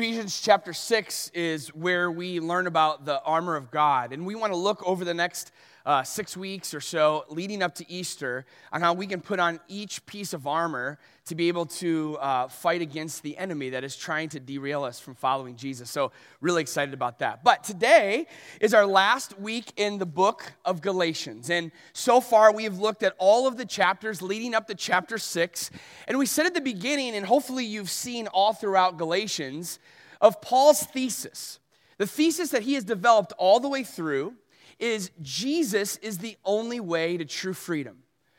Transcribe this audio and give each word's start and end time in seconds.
Ephesians 0.00 0.40
chapter 0.40 0.72
6 0.72 1.30
is 1.34 1.68
where 1.74 2.10
we 2.10 2.40
learn 2.40 2.66
about 2.66 3.04
the 3.04 3.22
armor 3.22 3.54
of 3.54 3.70
God. 3.70 4.14
And 4.14 4.24
we 4.24 4.34
want 4.34 4.50
to 4.50 4.56
look 4.58 4.82
over 4.86 5.04
the 5.04 5.12
next 5.12 5.52
uh, 5.86 6.02
six 6.02 6.36
weeks 6.36 6.74
or 6.74 6.80
so 6.80 7.24
leading 7.28 7.62
up 7.62 7.74
to 7.74 7.90
Easter 7.90 8.44
on 8.72 8.80
how 8.80 8.92
we 8.92 9.06
can 9.06 9.20
put 9.20 9.40
on 9.40 9.60
each 9.68 10.04
piece 10.06 10.32
of 10.32 10.46
armor 10.46 10.98
to 11.26 11.34
be 11.34 11.48
able 11.48 11.66
to 11.66 12.16
uh, 12.20 12.48
fight 12.48 12.82
against 12.82 13.22
the 13.22 13.36
enemy 13.38 13.70
that 13.70 13.84
is 13.84 13.96
trying 13.96 14.28
to 14.28 14.40
derail 14.40 14.84
us 14.84 14.98
from 14.98 15.14
following 15.14 15.56
Jesus. 15.56 15.90
So, 15.90 16.12
really 16.40 16.62
excited 16.62 16.92
about 16.92 17.20
that. 17.20 17.44
But 17.44 17.64
today 17.64 18.26
is 18.60 18.74
our 18.74 18.86
last 18.86 19.38
week 19.38 19.72
in 19.76 19.98
the 19.98 20.06
book 20.06 20.52
of 20.64 20.80
Galatians. 20.80 21.50
And 21.50 21.70
so 21.92 22.20
far, 22.20 22.52
we 22.52 22.64
have 22.64 22.78
looked 22.78 23.02
at 23.02 23.14
all 23.18 23.46
of 23.46 23.56
the 23.56 23.64
chapters 23.64 24.20
leading 24.20 24.54
up 24.54 24.66
to 24.66 24.74
chapter 24.74 25.18
six. 25.18 25.70
And 26.08 26.18
we 26.18 26.26
said 26.26 26.46
at 26.46 26.54
the 26.54 26.60
beginning, 26.60 27.14
and 27.14 27.24
hopefully 27.24 27.64
you've 27.64 27.90
seen 27.90 28.26
all 28.28 28.52
throughout 28.52 28.98
Galatians, 28.98 29.78
of 30.20 30.40
Paul's 30.40 30.82
thesis. 30.82 31.58
The 31.98 32.06
thesis 32.06 32.50
that 32.50 32.62
he 32.62 32.74
has 32.74 32.84
developed 32.84 33.32
all 33.38 33.60
the 33.60 33.68
way 33.68 33.84
through 33.84 34.34
is 34.80 35.10
Jesus 35.22 35.96
is 35.98 36.18
the 36.18 36.36
only 36.44 36.80
way 36.80 37.16
to 37.16 37.24
true 37.24 37.54
freedom. 37.54 37.98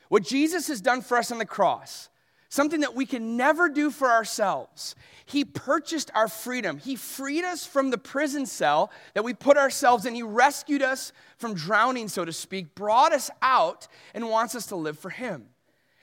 What 0.10 0.24
Jesus 0.24 0.68
has 0.68 0.82
done 0.82 1.02
for 1.02 1.18
us 1.18 1.32
on 1.32 1.38
the 1.38 1.46
cross, 1.46 2.10
something 2.50 2.82
that 2.82 2.96
we 2.96 3.06
can 3.06 3.38
never 3.38 3.70
do 3.70 3.90
for 3.90 4.12
ourselves. 4.12 4.94
He 5.26 5.46
purchased 5.46 6.12
our 6.14 6.28
freedom. 6.28 6.78
He 6.78 6.98
freed 6.98 7.46
us 7.46 7.66
from 7.66 7.90
the 7.90 7.98
prison 7.98 8.46
cell 8.46 8.92
that 9.14 9.24
we 9.24 9.34
put 9.34 9.58
ourselves 9.58 10.06
in. 10.06 10.14
He 10.14 10.24
rescued 10.24 10.82
us 10.82 11.14
from 11.38 11.54
drowning, 11.54 12.10
so 12.10 12.26
to 12.26 12.34
speak, 12.34 12.76
brought 12.76 13.14
us 13.14 13.32
out, 13.42 13.88
and 14.14 14.30
wants 14.30 14.54
us 14.54 14.66
to 14.68 14.76
live 14.76 15.00
for 15.00 15.10
Him. 15.10 15.46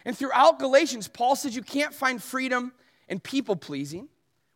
And 0.07 0.17
throughout 0.17 0.59
Galatians, 0.59 1.07
Paul 1.07 1.37
says 1.37 1.55
you 1.55 1.63
can't 1.63 1.93
find 1.93 2.23
freedom 2.23 2.73
in 3.09 3.21
people 3.21 3.57
pleasing. 3.57 4.09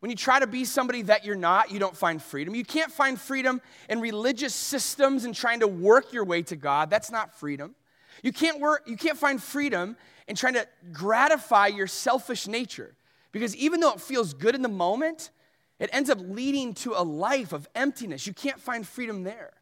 When 0.03 0.11
you 0.11 0.17
try 0.17 0.41
to 0.41 0.49
be 0.49 0.65
somebody 0.65 1.03
that 1.03 1.25
you're 1.25 1.37
not, 1.37 1.71
you 1.71 1.79
don't 1.79 1.97
find 1.97 2.21
freedom. 2.21 2.57
You 2.57 2.65
can't 2.65 2.91
find 2.91 3.21
freedom 3.21 3.63
in 3.89 4.01
religious 4.01 4.53
systems 4.53 5.25
and 5.25 5.33
trying 5.33 5.61
to 5.61 5.69
work 5.69 6.13
your 6.13 6.25
way 6.25 6.43
to 6.43 6.57
God. 6.57 6.91
That's 6.91 7.13
not 7.13 7.39
freedom. 7.39 7.77
You 8.21 8.33
can't, 8.33 8.59
work, 8.59 8.83
you 8.85 8.97
can't 8.97 9.17
find 9.17 9.41
freedom 9.41 9.97
in 10.27 10.35
trying 10.35 10.55
to 10.55 10.67
gratify 10.93 11.69
your 11.69 11.87
selfish 11.87 12.49
nature. 12.49 12.97
Because 13.31 13.55
even 13.55 13.79
though 13.79 13.93
it 13.93 14.01
feels 14.01 14.35
good 14.35 14.57
in 14.57 14.63
the 14.63 14.69
moment, 14.69 15.31
it 15.79 15.89
ends 15.93 16.11
up 16.11 16.19
leading 16.21 16.75
to 16.75 16.95
a 16.97 17.05
life 17.05 17.53
of 17.53 17.69
emptiness. 17.77 18.27
You 18.27 18.35
can't 18.35 18.59
find 18.59 18.85
freedom 18.85 19.23
there. 19.23 19.53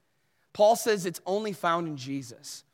Paul 0.54 0.74
says 0.74 1.04
it's 1.04 1.20
only 1.26 1.52
found 1.52 1.86
in 1.86 1.98
Jesus. 1.98 2.64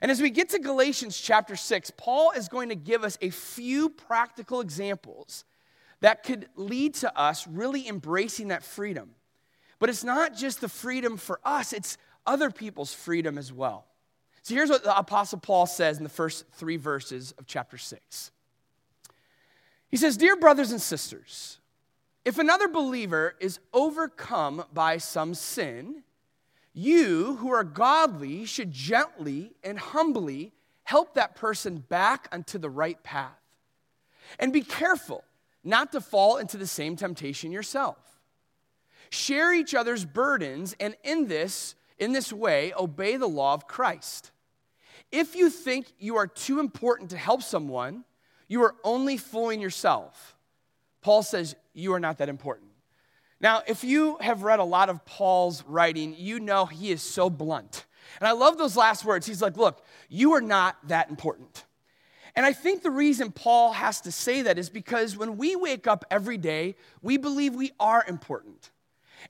And 0.00 0.10
as 0.10 0.22
we 0.22 0.30
get 0.30 0.48
to 0.48 0.58
Galatians 0.58 1.20
chapter 1.20 1.56
6, 1.56 1.92
Paul 1.98 2.30
is 2.30 2.48
going 2.48 2.70
to 2.70 2.74
give 2.74 3.04
us 3.04 3.18
a 3.20 3.28
few 3.28 3.90
practical 3.90 4.62
examples 4.62 5.44
that 6.02 6.24
could 6.24 6.48
lead 6.56 6.94
to 6.94 7.18
us 7.18 7.46
really 7.46 7.88
embracing 7.88 8.48
that 8.48 8.62
freedom. 8.64 9.14
But 9.78 9.88
it's 9.88 10.04
not 10.04 10.36
just 10.36 10.60
the 10.60 10.68
freedom 10.68 11.16
for 11.16 11.40
us, 11.44 11.72
it's 11.72 11.96
other 12.26 12.50
people's 12.50 12.92
freedom 12.92 13.38
as 13.38 13.52
well. 13.52 13.86
So 14.42 14.54
here's 14.54 14.68
what 14.68 14.82
the 14.82 14.96
Apostle 14.96 15.38
Paul 15.38 15.66
says 15.66 15.98
in 15.98 16.04
the 16.04 16.10
first 16.10 16.44
three 16.52 16.76
verses 16.76 17.32
of 17.38 17.46
chapter 17.46 17.78
6. 17.78 18.32
He 19.88 19.96
says, 19.96 20.16
Dear 20.16 20.36
brothers 20.36 20.72
and 20.72 20.80
sisters, 20.80 21.60
if 22.24 22.38
another 22.38 22.66
believer 22.66 23.36
is 23.38 23.60
overcome 23.72 24.64
by 24.72 24.98
some 24.98 25.34
sin, 25.34 26.02
you 26.72 27.36
who 27.36 27.50
are 27.50 27.64
godly 27.64 28.44
should 28.44 28.72
gently 28.72 29.52
and 29.62 29.78
humbly 29.78 30.52
help 30.82 31.14
that 31.14 31.36
person 31.36 31.78
back 31.78 32.28
onto 32.32 32.58
the 32.58 32.70
right 32.70 33.00
path. 33.04 33.38
And 34.40 34.52
be 34.52 34.62
careful 34.62 35.24
not 35.64 35.92
to 35.92 36.00
fall 36.00 36.36
into 36.38 36.56
the 36.56 36.66
same 36.66 36.96
temptation 36.96 37.52
yourself. 37.52 37.96
Share 39.10 39.52
each 39.52 39.74
other's 39.74 40.04
burdens, 40.04 40.74
and 40.80 40.96
in 41.04 41.28
this, 41.28 41.74
in 41.98 42.12
this 42.12 42.32
way, 42.32 42.72
obey 42.78 43.16
the 43.16 43.28
law 43.28 43.54
of 43.54 43.68
Christ. 43.68 44.30
If 45.10 45.36
you 45.36 45.50
think 45.50 45.92
you 45.98 46.16
are 46.16 46.26
too 46.26 46.58
important 46.58 47.10
to 47.10 47.18
help 47.18 47.42
someone, 47.42 48.04
you 48.48 48.62
are 48.62 48.74
only 48.82 49.16
fooling 49.18 49.60
yourself. 49.60 50.36
Paul 51.02 51.22
says 51.22 51.54
you 51.74 51.92
are 51.92 52.00
not 52.00 52.18
that 52.18 52.28
important. 52.28 52.70
Now, 53.40 53.62
if 53.66 53.82
you 53.82 54.16
have 54.20 54.44
read 54.44 54.60
a 54.60 54.64
lot 54.64 54.88
of 54.88 55.04
Paul's 55.04 55.64
writing, 55.66 56.14
you 56.16 56.38
know 56.40 56.64
he 56.64 56.90
is 56.90 57.02
so 57.02 57.28
blunt. 57.28 57.86
And 58.20 58.28
I 58.28 58.32
love 58.32 58.56
those 58.56 58.76
last 58.76 59.04
words. 59.04 59.26
He's 59.26 59.42
like, 59.42 59.56
Look, 59.56 59.84
you 60.08 60.32
are 60.32 60.40
not 60.40 60.76
that 60.88 61.10
important. 61.10 61.64
And 62.34 62.46
I 62.46 62.52
think 62.52 62.82
the 62.82 62.90
reason 62.90 63.30
Paul 63.30 63.72
has 63.72 64.00
to 64.02 64.12
say 64.12 64.42
that 64.42 64.58
is 64.58 64.70
because 64.70 65.16
when 65.16 65.36
we 65.36 65.54
wake 65.54 65.86
up 65.86 66.04
every 66.10 66.38
day, 66.38 66.76
we 67.02 67.18
believe 67.18 67.54
we 67.54 67.72
are 67.78 68.04
important. 68.08 68.70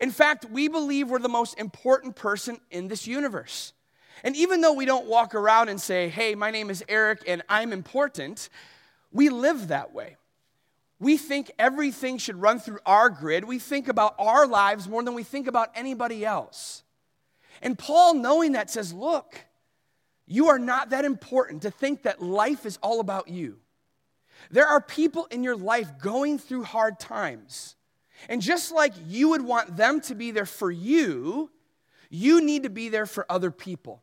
In 0.01 0.11
fact, 0.11 0.47
we 0.51 0.69
believe 0.69 1.11
we're 1.11 1.19
the 1.19 1.29
most 1.29 1.59
important 1.59 2.15
person 2.15 2.59
in 2.71 2.89
this 2.89 3.07
universe. 3.07 3.73
And 4.25 4.37
even 4.37 4.61
though 4.61 4.73
we 4.73 4.85
don't 4.85 5.07
walk 5.07 5.35
around 5.35 5.69
and 5.69 5.81
say, 5.81 6.09
hey, 6.09 6.35
my 6.35 6.51
name 6.51 6.71
is 6.71 6.85
Eric 6.89 7.23
and 7.27 7.43
I'm 7.49 7.73
important, 7.73 8.49
we 9.11 9.29
live 9.29 9.69
that 9.69 9.93
way. 9.93 10.17
We 11.01 11.17
think 11.17 11.51
everything 11.59 12.19
should 12.19 12.41
run 12.41 12.61
through 12.61 12.79
our 12.87 13.11
grid. 13.11 13.45
We 13.45 13.59
think 13.59 13.89
about 13.89 14.15
our 14.21 14.47
lives 14.47 14.89
more 14.89 15.03
than 15.03 15.15
we 15.15 15.25
think 15.25 15.49
about 15.49 15.71
anybody 15.75 16.25
else. 16.25 16.85
And 17.61 17.77
Paul, 17.77 18.15
knowing 18.15 18.53
that, 18.53 18.71
says, 18.71 18.93
look, 18.93 19.45
you 20.33 20.49
are 20.49 20.59
not 20.59 20.91
that 20.91 21.05
important 21.05 21.63
to 21.63 21.71
think 21.71 22.05
that 22.05 22.23
life 22.23 22.65
is 22.65 22.79
all 22.83 23.01
about 23.01 23.29
you. 23.29 23.59
There 24.51 24.67
are 24.67 24.81
people 24.81 25.27
in 25.27 25.45
your 25.45 25.57
life 25.57 25.99
going 26.01 26.39
through 26.39 26.65
hard 26.65 26.99
times. 26.99 27.77
And 28.31 28.41
just 28.41 28.73
like 28.73 28.95
you 29.07 29.29
would 29.29 29.43
want 29.43 29.77
them 29.77 30.01
to 30.03 30.15
be 30.15 30.31
there 30.31 30.47
for 30.47 30.71
you, 30.71 31.51
you 32.09 32.41
need 32.41 32.63
to 32.63 32.71
be 32.71 32.89
there 32.89 33.05
for 33.05 33.27
other 33.29 33.51
people. 33.51 34.03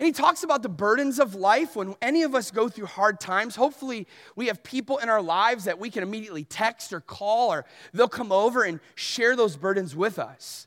And 0.00 0.06
he 0.06 0.12
talks 0.12 0.42
about 0.42 0.62
the 0.62 0.70
burdens 0.70 1.20
of 1.20 1.34
life. 1.34 1.76
When 1.76 1.96
any 2.00 2.22
of 2.22 2.34
us 2.34 2.50
go 2.50 2.70
through 2.70 2.86
hard 2.86 3.20
times, 3.20 3.54
hopefully 3.54 4.06
we 4.34 4.46
have 4.46 4.62
people 4.62 4.96
in 4.98 5.10
our 5.10 5.20
lives 5.20 5.64
that 5.64 5.78
we 5.78 5.90
can 5.90 6.02
immediately 6.02 6.44
text 6.44 6.94
or 6.94 7.00
call, 7.00 7.52
or 7.52 7.66
they'll 7.92 8.08
come 8.08 8.32
over 8.32 8.62
and 8.62 8.80
share 8.94 9.36
those 9.36 9.58
burdens 9.58 9.94
with 9.94 10.18
us. 10.18 10.66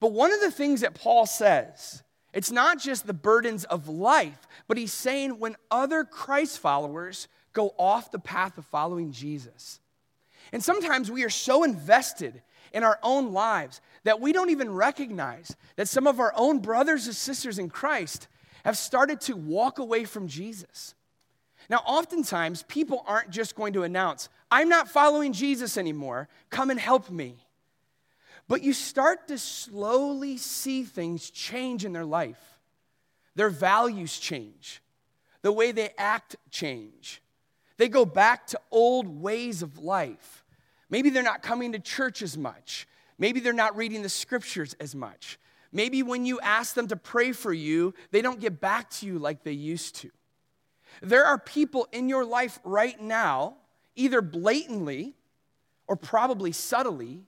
But 0.00 0.10
one 0.10 0.32
of 0.32 0.40
the 0.40 0.50
things 0.50 0.80
that 0.80 0.94
Paul 0.94 1.26
says 1.26 2.02
it's 2.32 2.50
not 2.50 2.78
just 2.78 3.06
the 3.06 3.12
burdens 3.12 3.64
of 3.64 3.88
life, 3.88 4.46
but 4.68 4.76
he's 4.76 4.92
saying 4.92 5.38
when 5.38 5.56
other 5.70 6.04
Christ 6.04 6.58
followers 6.58 7.28
go 7.52 7.74
off 7.76 8.12
the 8.12 8.18
path 8.18 8.56
of 8.58 8.64
following 8.66 9.12
Jesus. 9.12 9.80
And 10.52 10.62
sometimes 10.62 11.10
we 11.10 11.24
are 11.24 11.30
so 11.30 11.64
invested 11.64 12.42
in 12.72 12.84
our 12.84 12.98
own 13.02 13.32
lives 13.32 13.80
that 14.04 14.20
we 14.20 14.32
don't 14.32 14.50
even 14.50 14.72
recognize 14.72 15.56
that 15.76 15.88
some 15.88 16.06
of 16.06 16.20
our 16.20 16.32
own 16.36 16.60
brothers 16.60 17.06
and 17.06 17.16
sisters 17.16 17.58
in 17.58 17.68
Christ 17.68 18.28
have 18.64 18.76
started 18.76 19.20
to 19.22 19.36
walk 19.36 19.78
away 19.78 20.04
from 20.04 20.28
Jesus. 20.28 20.94
Now, 21.68 21.78
oftentimes, 21.78 22.62
people 22.64 23.04
aren't 23.06 23.30
just 23.30 23.54
going 23.54 23.72
to 23.74 23.82
announce, 23.82 24.28
I'm 24.50 24.68
not 24.68 24.88
following 24.88 25.32
Jesus 25.32 25.76
anymore, 25.76 26.28
come 26.50 26.70
and 26.70 26.80
help 26.80 27.10
me. 27.10 27.36
But 28.50 28.64
you 28.64 28.72
start 28.72 29.28
to 29.28 29.38
slowly 29.38 30.36
see 30.36 30.82
things 30.82 31.30
change 31.30 31.84
in 31.84 31.92
their 31.92 32.04
life. 32.04 32.58
Their 33.36 33.48
values 33.48 34.18
change, 34.18 34.82
the 35.42 35.52
way 35.52 35.70
they 35.70 35.90
act 35.96 36.34
change. 36.50 37.22
They 37.76 37.88
go 37.88 38.04
back 38.04 38.48
to 38.48 38.60
old 38.72 39.06
ways 39.06 39.62
of 39.62 39.78
life. 39.78 40.44
Maybe 40.90 41.10
they're 41.10 41.22
not 41.22 41.42
coming 41.44 41.70
to 41.72 41.78
church 41.78 42.22
as 42.22 42.36
much. 42.36 42.88
Maybe 43.18 43.38
they're 43.38 43.52
not 43.52 43.76
reading 43.76 44.02
the 44.02 44.08
scriptures 44.08 44.74
as 44.80 44.96
much. 44.96 45.38
Maybe 45.70 46.02
when 46.02 46.26
you 46.26 46.40
ask 46.40 46.74
them 46.74 46.88
to 46.88 46.96
pray 46.96 47.30
for 47.30 47.52
you, 47.52 47.94
they 48.10 48.20
don't 48.20 48.40
get 48.40 48.60
back 48.60 48.90
to 48.94 49.06
you 49.06 49.20
like 49.20 49.44
they 49.44 49.52
used 49.52 49.94
to. 50.00 50.10
There 51.02 51.24
are 51.24 51.38
people 51.38 51.86
in 51.92 52.08
your 52.08 52.24
life 52.24 52.58
right 52.64 53.00
now, 53.00 53.58
either 53.94 54.20
blatantly 54.20 55.14
or 55.86 55.94
probably 55.94 56.50
subtly, 56.50 57.22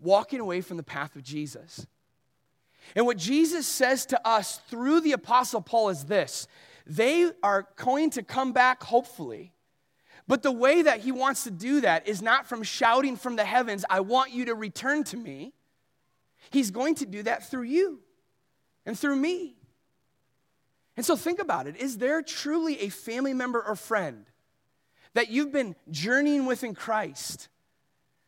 walking 0.00 0.40
away 0.40 0.60
from 0.60 0.76
the 0.76 0.82
path 0.82 1.14
of 1.16 1.22
Jesus. 1.22 1.86
And 2.96 3.06
what 3.06 3.16
Jesus 3.16 3.66
says 3.66 4.06
to 4.06 4.26
us 4.26 4.60
through 4.68 5.00
the 5.00 5.12
Apostle 5.12 5.60
Paul 5.60 5.90
is 5.90 6.04
this 6.04 6.48
they 6.86 7.30
are 7.42 7.68
going 7.76 8.10
to 8.10 8.22
come 8.22 8.52
back, 8.52 8.82
hopefully. 8.82 9.52
But 10.26 10.42
the 10.42 10.52
way 10.52 10.82
that 10.82 11.00
he 11.00 11.12
wants 11.12 11.44
to 11.44 11.50
do 11.50 11.80
that 11.80 12.06
is 12.06 12.22
not 12.22 12.46
from 12.46 12.62
shouting 12.62 13.16
from 13.16 13.36
the 13.36 13.44
heavens, 13.44 13.84
I 13.90 14.00
want 14.00 14.32
you 14.32 14.46
to 14.46 14.54
return 14.54 15.04
to 15.04 15.16
me. 15.16 15.52
He's 16.50 16.70
going 16.70 16.94
to 16.96 17.06
do 17.06 17.22
that 17.24 17.50
through 17.50 17.64
you 17.64 18.00
and 18.86 18.98
through 18.98 19.16
me. 19.16 19.56
And 20.96 21.04
so 21.04 21.16
think 21.16 21.38
about 21.38 21.66
it. 21.66 21.76
Is 21.76 21.98
there 21.98 22.22
truly 22.22 22.80
a 22.80 22.88
family 22.88 23.34
member 23.34 23.62
or 23.62 23.74
friend 23.76 24.26
that 25.14 25.30
you've 25.30 25.52
been 25.52 25.76
journeying 25.90 26.46
with 26.46 26.64
in 26.64 26.74
Christ 26.74 27.48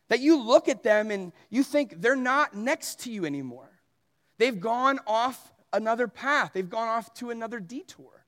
that 0.09 0.19
you 0.19 0.41
look 0.41 0.67
at 0.67 0.83
them 0.83 1.11
and 1.11 1.31
you 1.49 1.63
think 1.63 2.01
they're 2.01 2.15
not 2.15 2.55
next 2.55 3.01
to 3.01 3.11
you 3.11 3.25
anymore. 3.25 3.69
They've 4.37 4.59
gone 4.59 4.99
off 5.07 5.51
another 5.71 6.07
path, 6.07 6.51
they've 6.53 6.69
gone 6.69 6.87
off 6.87 7.13
to 7.15 7.31
another 7.31 7.59
detour. 7.59 8.25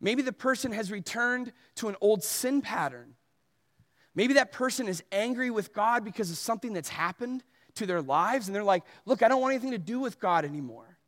Maybe 0.00 0.22
the 0.22 0.32
person 0.32 0.72
has 0.72 0.90
returned 0.90 1.52
to 1.76 1.88
an 1.88 1.96
old 2.00 2.22
sin 2.22 2.60
pattern. 2.62 3.14
Maybe 4.14 4.34
that 4.34 4.52
person 4.52 4.88
is 4.88 5.02
angry 5.12 5.50
with 5.50 5.72
God 5.72 6.04
because 6.04 6.30
of 6.30 6.36
something 6.36 6.72
that's 6.72 6.88
happened 6.88 7.44
to 7.76 7.86
their 7.86 8.02
lives, 8.02 8.48
and 8.48 8.54
they're 8.54 8.64
like, 8.64 8.82
Look, 9.06 9.22
I 9.22 9.28
don't 9.28 9.40
want 9.40 9.54
anything 9.54 9.70
to 9.70 9.78
do 9.78 10.00
with 10.00 10.18
God 10.18 10.44
anymore. 10.44 10.98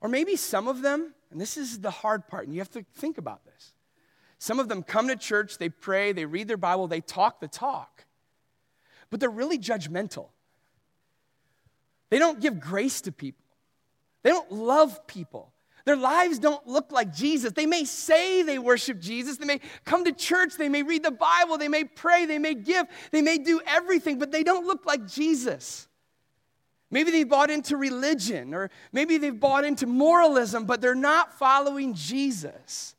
Or 0.00 0.08
maybe 0.08 0.36
some 0.36 0.66
of 0.66 0.82
them, 0.82 1.14
and 1.30 1.40
this 1.40 1.56
is 1.56 1.80
the 1.80 1.90
hard 1.90 2.26
part, 2.26 2.46
and 2.46 2.54
you 2.54 2.60
have 2.60 2.70
to 2.70 2.84
think 2.94 3.18
about 3.18 3.44
this. 3.44 3.74
Some 4.38 4.58
of 4.58 4.68
them 4.68 4.82
come 4.82 5.08
to 5.08 5.16
church, 5.16 5.58
they 5.58 5.68
pray, 5.68 6.12
they 6.12 6.24
read 6.24 6.48
their 6.48 6.56
Bible, 6.56 6.88
they 6.88 7.02
talk 7.02 7.40
the 7.40 7.48
talk, 7.48 8.06
but 9.10 9.20
they're 9.20 9.28
really 9.28 9.58
judgmental. 9.58 10.28
They 12.08 12.18
don't 12.18 12.40
give 12.40 12.60
grace 12.60 13.00
to 13.02 13.12
people, 13.12 13.44
they 14.22 14.30
don't 14.30 14.50
love 14.52 15.06
people. 15.06 15.52
Their 15.86 15.96
lives 15.96 16.38
don't 16.38 16.64
look 16.66 16.92
like 16.92 17.12
Jesus. 17.12 17.52
They 17.52 17.64
may 17.64 17.84
say 17.84 18.42
they 18.42 18.58
worship 18.58 19.00
Jesus. 19.00 19.38
They 19.38 19.46
may 19.46 19.60
come 19.84 20.04
to 20.04 20.12
church. 20.12 20.56
They 20.56 20.68
may 20.68 20.82
read 20.82 21.02
the 21.02 21.10
Bible. 21.10 21.56
They 21.56 21.68
may 21.68 21.84
pray. 21.84 22.26
They 22.26 22.38
may 22.38 22.54
give. 22.54 22.86
They 23.10 23.22
may 23.22 23.38
do 23.38 23.62
everything, 23.66 24.18
but 24.18 24.30
they 24.30 24.42
don't 24.42 24.66
look 24.66 24.84
like 24.84 25.08
Jesus. 25.08 25.88
Maybe 26.90 27.10
they 27.10 27.24
bought 27.24 27.50
into 27.50 27.76
religion, 27.76 28.52
or 28.52 28.70
maybe 28.92 29.16
they've 29.16 29.38
bought 29.38 29.64
into 29.64 29.86
moralism, 29.86 30.64
but 30.64 30.80
they're 30.80 30.94
not 30.94 31.38
following 31.38 31.94
Jesus. 31.94 32.94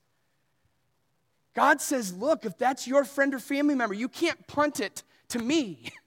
God 1.54 1.82
says, 1.82 2.14
Look, 2.14 2.46
if 2.46 2.58
that's 2.58 2.88
your 2.88 3.04
friend 3.04 3.34
or 3.34 3.40
family 3.40 3.76
member, 3.76 3.94
you 3.94 4.08
can't 4.08 4.48
punt 4.48 4.80
it 4.80 5.04
to 5.30 5.40
me. 5.40 5.92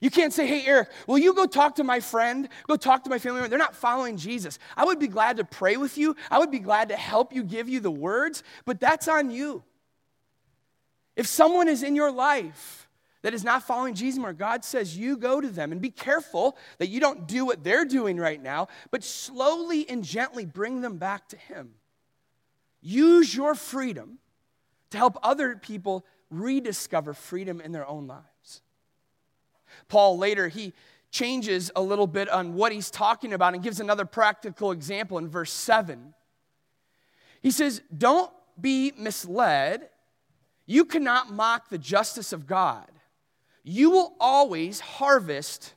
You 0.00 0.10
can't 0.10 0.32
say, 0.32 0.46
hey, 0.46 0.66
Eric, 0.66 0.90
will 1.06 1.18
you 1.18 1.32
go 1.34 1.46
talk 1.46 1.76
to 1.76 1.84
my 1.84 2.00
friend? 2.00 2.48
Go 2.66 2.76
talk 2.76 3.04
to 3.04 3.10
my 3.10 3.18
family 3.18 3.40
member. 3.40 3.48
They're 3.48 3.58
not 3.58 3.74
following 3.74 4.16
Jesus. 4.16 4.58
I 4.76 4.84
would 4.84 4.98
be 4.98 5.08
glad 5.08 5.38
to 5.38 5.44
pray 5.44 5.76
with 5.76 5.96
you. 5.96 6.16
I 6.30 6.38
would 6.38 6.50
be 6.50 6.58
glad 6.58 6.90
to 6.90 6.96
help 6.96 7.34
you 7.34 7.42
give 7.42 7.68
you 7.68 7.80
the 7.80 7.90
words, 7.90 8.42
but 8.64 8.80
that's 8.80 9.08
on 9.08 9.30
you. 9.30 9.62
If 11.16 11.26
someone 11.26 11.68
is 11.68 11.82
in 11.82 11.96
your 11.96 12.10
life 12.10 12.88
that 13.22 13.32
is 13.34 13.44
not 13.44 13.62
following 13.62 13.94
Jesus 13.94 14.18
more, 14.18 14.32
God 14.32 14.64
says 14.64 14.96
you 14.96 15.16
go 15.16 15.40
to 15.40 15.48
them 15.48 15.72
and 15.72 15.80
be 15.80 15.90
careful 15.90 16.58
that 16.78 16.88
you 16.88 17.00
don't 17.00 17.26
do 17.26 17.46
what 17.46 17.64
they're 17.64 17.84
doing 17.84 18.18
right 18.18 18.42
now, 18.42 18.68
but 18.90 19.04
slowly 19.04 19.88
and 19.88 20.04
gently 20.04 20.44
bring 20.44 20.80
them 20.80 20.98
back 20.98 21.28
to 21.28 21.36
Him. 21.36 21.74
Use 22.82 23.34
your 23.34 23.54
freedom 23.54 24.18
to 24.90 24.98
help 24.98 25.16
other 25.22 25.56
people 25.56 26.04
rediscover 26.30 27.14
freedom 27.14 27.60
in 27.60 27.72
their 27.72 27.86
own 27.86 28.06
lives. 28.06 28.33
Paul 29.88 30.18
later, 30.18 30.48
he 30.48 30.72
changes 31.10 31.70
a 31.76 31.82
little 31.82 32.06
bit 32.06 32.28
on 32.28 32.54
what 32.54 32.72
he's 32.72 32.90
talking 32.90 33.32
about 33.32 33.54
and 33.54 33.62
gives 33.62 33.80
another 33.80 34.04
practical 34.04 34.72
example 34.72 35.18
in 35.18 35.28
verse 35.28 35.52
7. 35.52 36.12
He 37.40 37.50
says, 37.50 37.82
Don't 37.96 38.30
be 38.60 38.92
misled. 38.98 39.88
You 40.66 40.84
cannot 40.84 41.30
mock 41.32 41.68
the 41.68 41.78
justice 41.78 42.32
of 42.32 42.46
God. 42.46 42.90
You 43.62 43.90
will 43.90 44.14
always 44.18 44.80
harvest 44.80 45.74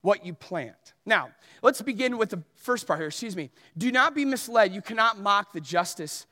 what 0.00 0.24
you 0.24 0.34
plant. 0.34 0.94
Now, 1.04 1.30
let's 1.62 1.82
begin 1.82 2.18
with 2.18 2.30
the 2.30 2.42
first 2.54 2.86
part 2.86 2.98
here. 2.98 3.08
Excuse 3.08 3.36
me. 3.36 3.50
Do 3.76 3.90
not 3.92 4.14
be 4.14 4.24
misled. 4.24 4.72
You 4.72 4.82
cannot 4.82 5.20
mock 5.20 5.52
the 5.52 5.60
justice 5.60 6.26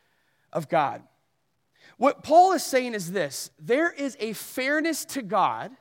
of 0.53 0.69
God. 0.69 1.03
What 1.97 2.23
Paul 2.23 2.53
is 2.53 2.65
saying 2.65 2.95
is 2.95 3.13
this 3.13 3.51
there 3.59 3.93
is 3.93 4.17
a 4.21 4.33
fairness 4.33 5.05
to 5.07 5.23
God 5.23 5.73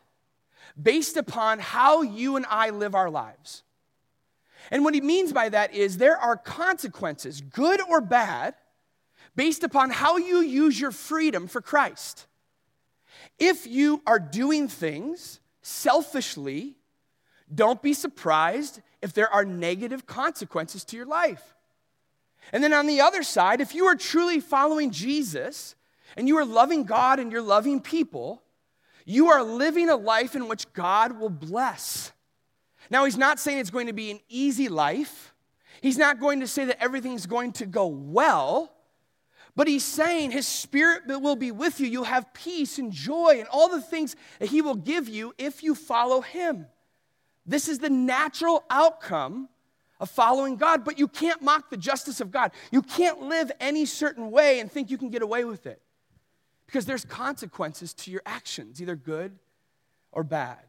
based 0.81 1.17
upon 1.17 1.59
how 1.59 2.01
you 2.01 2.35
and 2.35 2.45
I 2.49 2.69
live 2.69 2.95
our 2.95 3.09
lives. 3.09 3.63
And 4.71 4.83
what 4.83 4.93
he 4.93 5.01
means 5.01 5.33
by 5.33 5.49
that 5.49 5.73
is 5.73 5.97
there 5.97 6.17
are 6.17 6.37
consequences, 6.37 7.41
good 7.41 7.81
or 7.89 8.01
bad, 8.01 8.55
based 9.35 9.63
upon 9.63 9.89
how 9.89 10.17
you 10.17 10.41
use 10.41 10.79
your 10.79 10.91
freedom 10.91 11.47
for 11.47 11.61
Christ. 11.61 12.27
If 13.37 13.65
you 13.65 14.01
are 14.05 14.19
doing 14.19 14.67
things 14.67 15.39
selfishly, 15.61 16.75
don't 17.53 17.81
be 17.81 17.93
surprised 17.93 18.81
if 19.01 19.13
there 19.13 19.31
are 19.33 19.45
negative 19.45 20.05
consequences 20.05 20.83
to 20.85 20.97
your 20.97 21.05
life. 21.05 21.55
And 22.51 22.63
then 22.63 22.73
on 22.73 22.87
the 22.87 23.01
other 23.01 23.23
side, 23.23 23.61
if 23.61 23.73
you 23.73 23.85
are 23.85 23.95
truly 23.95 24.39
following 24.39 24.91
Jesus 24.91 25.75
and 26.17 26.27
you 26.27 26.37
are 26.37 26.45
loving 26.45 26.83
God 26.83 27.19
and 27.19 27.31
you're 27.31 27.41
loving 27.41 27.79
people, 27.79 28.41
you 29.09 29.29
are 29.29 29.41
living 29.41 29.89
a 29.89 29.95
life 29.95 30.35
in 30.35 30.47
which 30.47 30.71
God 30.73 31.19
will 31.19 31.31
bless. 31.31 32.11
Now, 32.91 33.05
he's 33.05 33.17
not 33.17 33.39
saying 33.39 33.57
it's 33.57 33.71
going 33.71 33.87
to 33.87 33.93
be 33.93 34.11
an 34.11 34.19
easy 34.29 34.69
life. 34.69 35.33
He's 35.81 35.97
not 35.97 36.19
going 36.19 36.41
to 36.41 36.47
say 36.47 36.65
that 36.65 36.81
everything's 36.81 37.25
going 37.25 37.53
to 37.53 37.65
go 37.65 37.87
well, 37.87 38.71
but 39.55 39.67
he's 39.67 39.83
saying 39.83 40.29
his 40.29 40.47
spirit 40.47 41.07
will 41.07 41.35
be 41.35 41.51
with 41.51 41.79
you. 41.79 41.87
You'll 41.87 42.03
have 42.03 42.33
peace 42.35 42.77
and 42.77 42.91
joy 42.91 43.37
and 43.39 43.47
all 43.47 43.67
the 43.67 43.81
things 43.81 44.15
that 44.37 44.49
he 44.49 44.61
will 44.61 44.75
give 44.75 45.09
you 45.09 45.33
if 45.39 45.63
you 45.63 45.73
follow 45.73 46.21
him. 46.21 46.67
This 47.47 47.67
is 47.67 47.79
the 47.79 47.89
natural 47.89 48.63
outcome 48.69 49.49
of 49.99 50.11
following 50.11 50.55
God, 50.55 50.85
but 50.85 50.99
you 50.99 51.07
can't 51.07 51.41
mock 51.41 51.71
the 51.71 51.77
justice 51.77 52.21
of 52.21 52.29
God. 52.29 52.51
You 52.71 52.83
can't 52.83 53.23
live 53.23 53.51
any 53.59 53.87
certain 53.87 54.29
way 54.29 54.59
and 54.59 54.71
think 54.71 54.91
you 54.91 54.99
can 54.99 55.09
get 55.09 55.23
away 55.23 55.45
with 55.45 55.65
it 55.65 55.81
because 56.69 56.85
there's 56.85 57.03
consequences 57.03 57.95
to 57.95 58.11
your 58.11 58.21
actions, 58.27 58.79
either 58.79 58.95
good 58.95 59.39
or 60.11 60.23
bad. 60.23 60.59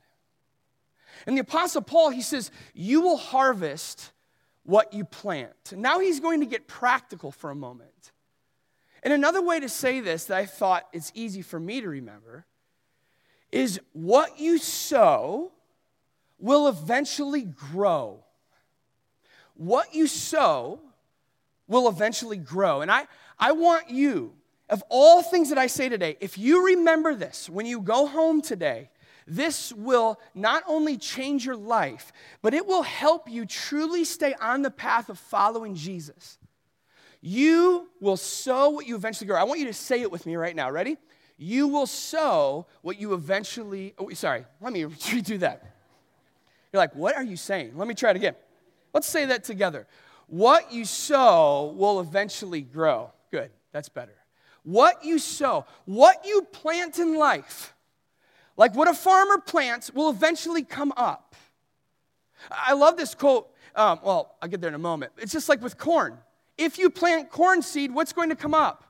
And 1.26 1.37
the 1.37 1.43
Apostle 1.43 1.82
Paul, 1.82 2.08
he 2.08 2.23
says, 2.23 2.50
You 2.73 3.02
will 3.02 3.19
harvest 3.19 4.12
what 4.62 4.94
you 4.94 5.05
plant. 5.05 5.75
Now 5.76 6.00
he's 6.00 6.19
going 6.19 6.41
to 6.41 6.47
get 6.47 6.67
practical 6.67 7.31
for 7.31 7.50
a 7.50 7.55
moment. 7.55 8.12
And 9.02 9.12
another 9.12 9.43
way 9.43 9.61
to 9.61 9.69
say 9.69 10.00
this 10.00 10.25
that 10.25 10.38
I 10.38 10.47
thought 10.47 10.88
is 10.94 11.12
easy 11.14 11.43
for 11.43 11.61
me 11.61 11.82
to 11.82 11.88
remember 11.91 12.46
is 13.53 13.79
what 13.93 14.41
you 14.41 14.56
sow 14.56 15.53
will 16.38 16.67
eventually 16.67 17.43
grow. 17.43 18.25
What 19.53 19.94
you 19.94 20.06
sow 20.06 20.81
will 21.69 21.88
eventually 21.88 22.38
grow. 22.38 22.81
And 22.81 22.91
I, 22.91 23.06
I 23.38 23.53
want 23.53 23.91
you 23.91 24.32
of 24.70 24.82
all 24.88 25.22
things 25.22 25.49
that 25.50 25.58
I 25.58 25.67
say 25.67 25.88
today, 25.88 26.17
if 26.20 26.38
you 26.38 26.67
remember 26.67 27.14
this 27.14 27.50
when 27.50 27.67
you 27.67 27.81
go 27.81 28.06
home 28.06 28.40
today, 28.40 28.90
this 29.26 29.72
will 29.72 30.19
not 30.34 30.62
only 30.67 30.96
change 30.96 31.44
your 31.44 31.56
life, 31.56 32.12
but 32.40 32.55
it 32.55 32.67
will 32.67 32.82
help 32.82 33.28
you 33.28 33.46
truly 33.46 34.05
stay 34.05 34.34
on 34.40 34.62
the 34.62 34.70
path 34.70 35.08
of 35.08 35.19
following 35.19 35.75
Jesus. 35.75 36.38
You 37.20 37.88
will 38.00 38.17
sow 38.17 38.70
what 38.70 38.87
you 38.87 38.96
eventually 38.96 39.26
grow. 39.26 39.37
I 39.37 39.44
want 39.44 39.61
you 39.61 39.67
to 39.67 39.75
say 39.75 40.00
it 40.00 40.11
with 40.11 40.25
me 40.25 40.37
right 40.37 40.56
now. 40.56 40.70
Ready? 40.70 40.96
You 41.37 41.69
will 41.69 41.87
sow 41.87 42.67
what 42.82 43.00
you 43.00 43.12
eventually. 43.12 43.94
Oh, 43.99 44.11
sorry, 44.11 44.44
let 44.61 44.72
me 44.72 44.82
redo 44.84 45.38
that. 45.40 45.76
You're 46.72 46.81
like, 46.81 46.94
what 46.94 47.17
are 47.17 47.25
you 47.25 47.37
saying? 47.37 47.76
Let 47.76 47.88
me 47.88 47.94
try 47.94 48.11
it 48.11 48.17
again. 48.17 48.36
Let's 48.94 49.08
say 49.08 49.27
that 49.27 49.44
together. 49.44 49.86
What 50.27 50.72
you 50.72 50.84
sow 50.84 51.74
will 51.77 52.00
eventually 52.00 52.62
grow. 52.62 53.12
Good, 53.31 53.50
that's 53.72 53.89
better. 53.89 54.19
What 54.62 55.05
you 55.05 55.19
sow, 55.19 55.67
what 55.84 56.24
you 56.24 56.43
plant 56.52 56.98
in 56.98 57.17
life, 57.17 57.74
like 58.56 58.74
what 58.74 58.88
a 58.88 58.94
farmer 58.94 59.38
plants, 59.38 59.93
will 59.93 60.10
eventually 60.10 60.62
come 60.62 60.93
up. 60.96 61.34
I 62.50 62.74
love 62.74 62.96
this 62.96 63.14
quote. 63.14 63.50
Um, 63.74 64.00
well, 64.02 64.36
I'll 64.43 64.48
get 64.48 64.60
there 64.60 64.69
in 64.69 64.74
a 64.74 64.79
moment. 64.79 65.12
It's 65.19 65.32
just 65.32 65.48
like 65.48 65.62
with 65.62 65.79
corn. 65.79 66.19
If 66.58 66.79
you 66.79 66.90
plant 66.90 67.31
corn 67.31 67.62
seed, 67.62 67.93
what's 67.94 68.12
going 68.12 68.29
to 68.29 68.36
come 68.36 68.55
up? 68.55 68.84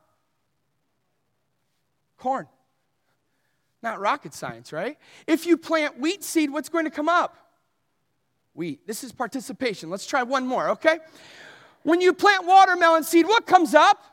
Corn. 2.16 2.46
Not 3.82 4.00
rocket 4.00 4.34
science, 4.34 4.72
right? 4.72 4.98
If 5.26 5.46
you 5.46 5.56
plant 5.56 5.98
wheat 5.98 6.22
seed, 6.24 6.50
what's 6.50 6.68
going 6.68 6.84
to 6.84 6.90
come 6.90 7.08
up? 7.08 7.36
Wheat. 8.54 8.86
This 8.86 9.04
is 9.04 9.12
participation. 9.12 9.88
Let's 9.88 10.06
try 10.06 10.22
one 10.22 10.46
more, 10.46 10.70
okay? 10.70 10.98
When 11.82 12.00
you 12.00 12.12
plant 12.12 12.46
watermelon 12.46 13.04
seed, 13.04 13.26
what 13.26 13.46
comes 13.46 13.74
up? 13.74 14.04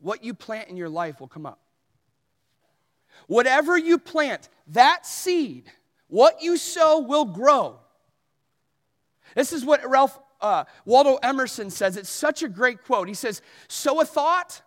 What 0.00 0.24
you 0.24 0.34
plant 0.34 0.68
in 0.68 0.76
your 0.76 0.88
life 0.88 1.20
will 1.20 1.28
come 1.28 1.46
up. 1.46 1.60
Whatever 3.26 3.76
you 3.76 3.98
plant, 3.98 4.48
that 4.68 5.06
seed, 5.06 5.70
what 6.08 6.42
you 6.42 6.56
sow 6.56 7.00
will 7.00 7.24
grow. 7.24 7.78
This 9.34 9.52
is 9.52 9.64
what 9.64 9.88
Ralph 9.88 10.18
uh, 10.40 10.64
Waldo 10.84 11.16
Emerson 11.22 11.70
says. 11.70 11.96
It's 11.96 12.10
such 12.10 12.42
a 12.42 12.48
great 12.48 12.82
quote. 12.84 13.08
He 13.08 13.14
says, 13.14 13.42
Sow 13.68 14.00
a 14.00 14.04
thought, 14.04 14.62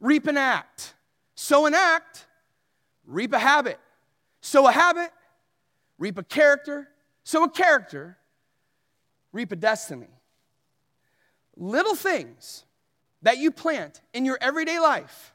reap 0.00 0.26
an 0.26 0.36
act. 0.36 0.94
Sow 1.34 1.66
an 1.66 1.74
act, 1.74 2.26
reap 3.06 3.32
a 3.32 3.38
habit. 3.38 3.78
Sow 4.40 4.66
a 4.66 4.72
habit, 4.72 5.10
reap 5.98 6.18
a 6.18 6.22
character. 6.22 6.88
Sow 7.24 7.44
a 7.44 7.50
character, 7.50 8.16
reap 9.32 9.52
a 9.52 9.56
destiny. 9.56 10.08
Little 11.56 11.96
things 11.96 12.64
that 13.22 13.38
you 13.38 13.50
plant 13.50 14.00
in 14.12 14.24
your 14.24 14.38
everyday 14.40 14.78
life 14.78 15.32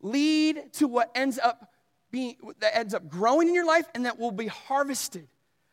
lead 0.00 0.72
to 0.72 0.88
what 0.88 1.10
ends 1.14 1.38
up 1.38 1.72
being 2.10 2.36
that 2.58 2.76
ends 2.76 2.94
up 2.94 3.08
growing 3.08 3.48
in 3.48 3.54
your 3.54 3.66
life 3.66 3.86
and 3.94 4.06
that 4.06 4.18
will 4.18 4.32
be 4.32 4.46
harvested 4.46 5.28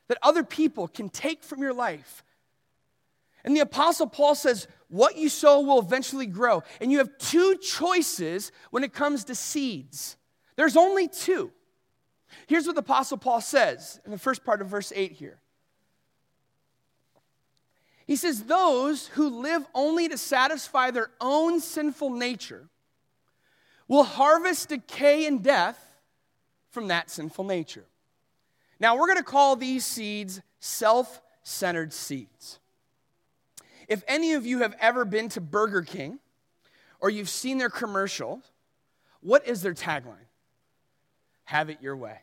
that 0.08 0.18
other 0.22 0.44
people 0.44 0.88
can 0.88 1.10
take 1.10 1.44
from 1.44 1.62
your 1.62 1.74
life 1.74 2.24
and 3.44 3.56
the 3.56 3.62
apostle 3.62 4.08
paul 4.08 4.36
says 4.36 4.68
what 4.90 5.18
you 5.18 5.30
sow 5.30 5.62
will 5.62 5.80
eventually 5.80 6.28
grow 6.28 6.62
and 6.80 6.92
you 6.92 6.98
have 6.98 7.18
two 7.18 7.56
choices 7.58 8.52
when 8.72 8.84
it 8.84 8.94
comes 8.94 9.24
to 9.24 9.36
seeds 9.36 10.18
There's 10.58 10.76
only 10.76 11.08
two. 11.08 11.52
Here's 12.48 12.66
what 12.66 12.76
the 12.76 12.82
Apostle 12.82 13.18
Paul 13.18 13.40
says 13.40 14.02
in 14.04 14.12
the 14.12 14.18
first 14.18 14.44
part 14.44 14.62
of 14.62 14.68
verse 14.68 14.92
8 14.94 15.14
here. 15.14 15.40
He 18.08 18.16
says, 18.16 18.44
Those 18.44 19.08
who 19.08 19.30
live 19.30 19.66
only 19.76 20.08
to 20.08 20.18
satisfy 20.18 20.90
their 20.92 21.12
own 21.20 21.60
sinful 21.60 22.12
nature 22.12 22.70
will 23.88 24.04
harvest 24.04 24.70
decay 24.70 25.28
and 25.28 25.44
death 25.44 25.78
from 26.72 26.88
that 26.88 27.10
sinful 27.10 27.44
nature. 27.44 27.86
Now, 28.80 28.96
we're 28.98 29.08
going 29.08 29.18
to 29.18 29.24
call 29.24 29.56
these 29.56 29.86
seeds 29.86 30.42
self 30.60 31.22
centered 31.44 31.94
seeds. 31.94 32.60
If 33.88 34.04
any 34.08 34.34
of 34.34 34.46
you 34.46 34.60
have 34.60 34.76
ever 34.80 35.06
been 35.06 35.30
to 35.30 35.42
Burger 35.42 35.82
King 35.82 36.20
or 37.00 37.10
you've 37.10 37.30
seen 37.30 37.58
their 37.58 37.70
commercial, 37.70 38.42
what 39.22 39.48
is 39.48 39.62
their 39.62 39.74
tagline? 39.74 40.28
Have 41.46 41.70
it 41.70 41.82
your 41.82 41.96
way. 41.96 42.20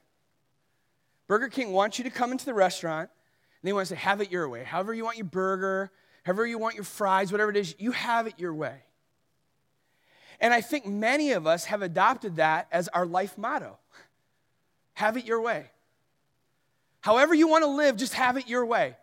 Burger 1.27 1.49
King 1.49 1.73
wants 1.73 1.99
you 1.99 2.05
to 2.05 2.11
come 2.11 2.33
into 2.33 2.45
the 2.45 2.55
restaurant 2.55 3.11
they 3.65 3.73
want 3.73 3.89
to 3.89 3.95
say, 3.95 4.01
Have 4.01 4.21
it 4.21 4.31
your 4.31 4.49
way. 4.49 4.65
However, 4.65 4.95
you 4.95 5.05
want 5.05 5.17
your 5.17 5.27
burger, 5.27 5.91
however, 6.25 6.47
you 6.47 6.59
want 6.59 6.75
your 6.75 6.85
fries, 6.85 7.33
whatever 7.33 7.51
it 7.51 7.57
is, 7.57 7.75
you 7.79 7.93
have 7.93 8.27
it 8.27 8.35
your 8.39 8.55
way. 8.55 8.77
And 10.41 10.53
I 10.53 10.61
think 10.61 10.87
many 10.87 11.33
of 11.33 11.47
us 11.47 11.65
have 11.67 11.83
adopted 11.83 12.37
that 12.37 12.69
as 12.71 12.89
our 12.89 13.07
life 13.07 13.39
motto 13.39 13.79
have 14.95 15.17
it 15.17 15.25
your 15.25 15.41
way. 15.41 15.67
However, 17.01 17.35
you 17.35 17.49
want 17.49 17.65
to 17.65 17.71
live, 17.71 17.97
just 17.97 18.15
have 18.15 18.37
it 18.37 18.49
your 18.49 18.65
way. 18.65 18.97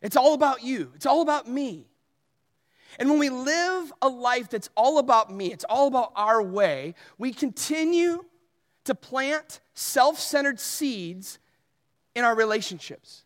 It's 0.00 0.16
all 0.16 0.34
about 0.34 0.62
you, 0.62 0.92
it's 0.94 1.06
all 1.06 1.22
about 1.22 1.48
me. 1.48 1.86
And 2.98 3.10
when 3.10 3.18
we 3.18 3.28
live 3.28 3.92
a 4.02 4.08
life 4.08 4.50
that's 4.50 4.70
all 4.76 4.98
about 4.98 5.32
me, 5.32 5.52
it's 5.52 5.64
all 5.64 5.88
about 5.88 6.12
our 6.14 6.40
way, 6.40 6.94
we 7.18 7.32
continue 7.32 8.24
to 8.84 8.94
plant 8.94 9.60
self 9.74 10.18
centered 10.20 10.60
seeds 10.60 11.38
in 12.14 12.24
our 12.24 12.36
relationships, 12.36 13.23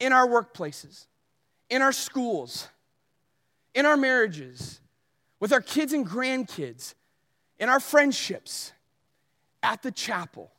in 0.00 0.12
our 0.12 0.26
workplaces, 0.26 1.06
in 1.70 1.82
our 1.82 1.92
schools, 1.92 2.68
in 3.74 3.86
our 3.86 3.96
marriages, 3.96 4.80
with 5.40 5.52
our 5.52 5.60
kids 5.60 5.92
and 5.92 6.06
grandkids, 6.06 6.94
in 7.58 7.68
our 7.68 7.80
friendships, 7.80 8.72
at 9.62 9.82
the 9.82 9.90
chapel. 9.90 10.50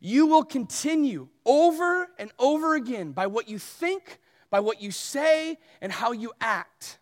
You 0.00 0.26
will 0.26 0.44
continue 0.44 1.28
over 1.46 2.08
and 2.18 2.30
over 2.38 2.74
again 2.74 3.12
by 3.12 3.26
what 3.26 3.48
you 3.48 3.58
think, 3.58 4.18
by 4.50 4.60
what 4.60 4.82
you 4.82 4.90
say, 4.90 5.58
and 5.80 5.90
how 5.90 6.12
you 6.12 6.32
act. 6.40 6.98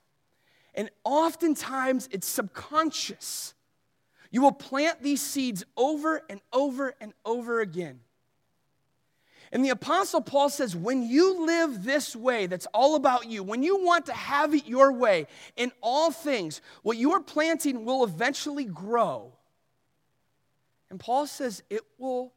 And 0.74 0.90
oftentimes 1.04 2.08
it's 2.12 2.26
subconscious. 2.26 3.54
You 4.30 4.42
will 4.42 4.52
plant 4.52 5.02
these 5.02 5.20
seeds 5.20 5.64
over 5.76 6.22
and 6.30 6.40
over 6.52 6.94
and 7.00 7.12
over 7.24 7.60
again. 7.60 8.00
And 9.52 9.62
the 9.62 9.68
Apostle 9.68 10.22
Paul 10.22 10.48
says, 10.48 10.74
when 10.74 11.02
you 11.02 11.46
live 11.46 11.84
this 11.84 12.16
way, 12.16 12.46
that's 12.46 12.66
all 12.72 12.94
about 12.94 13.28
you, 13.28 13.42
when 13.42 13.62
you 13.62 13.84
want 13.84 14.06
to 14.06 14.14
have 14.14 14.54
it 14.54 14.66
your 14.66 14.92
way 14.92 15.26
in 15.56 15.70
all 15.82 16.10
things, 16.10 16.62
what 16.82 16.96
you 16.96 17.12
are 17.12 17.20
planting 17.20 17.84
will 17.84 18.02
eventually 18.02 18.64
grow. 18.64 19.34
And 20.88 20.98
Paul 20.98 21.26
says 21.26 21.62
it 21.68 21.82
will 21.98 22.32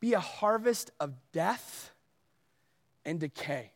be 0.00 0.14
a 0.14 0.20
harvest 0.20 0.90
of 0.98 1.14
death 1.32 1.92
and 3.04 3.20
decay. 3.20 3.70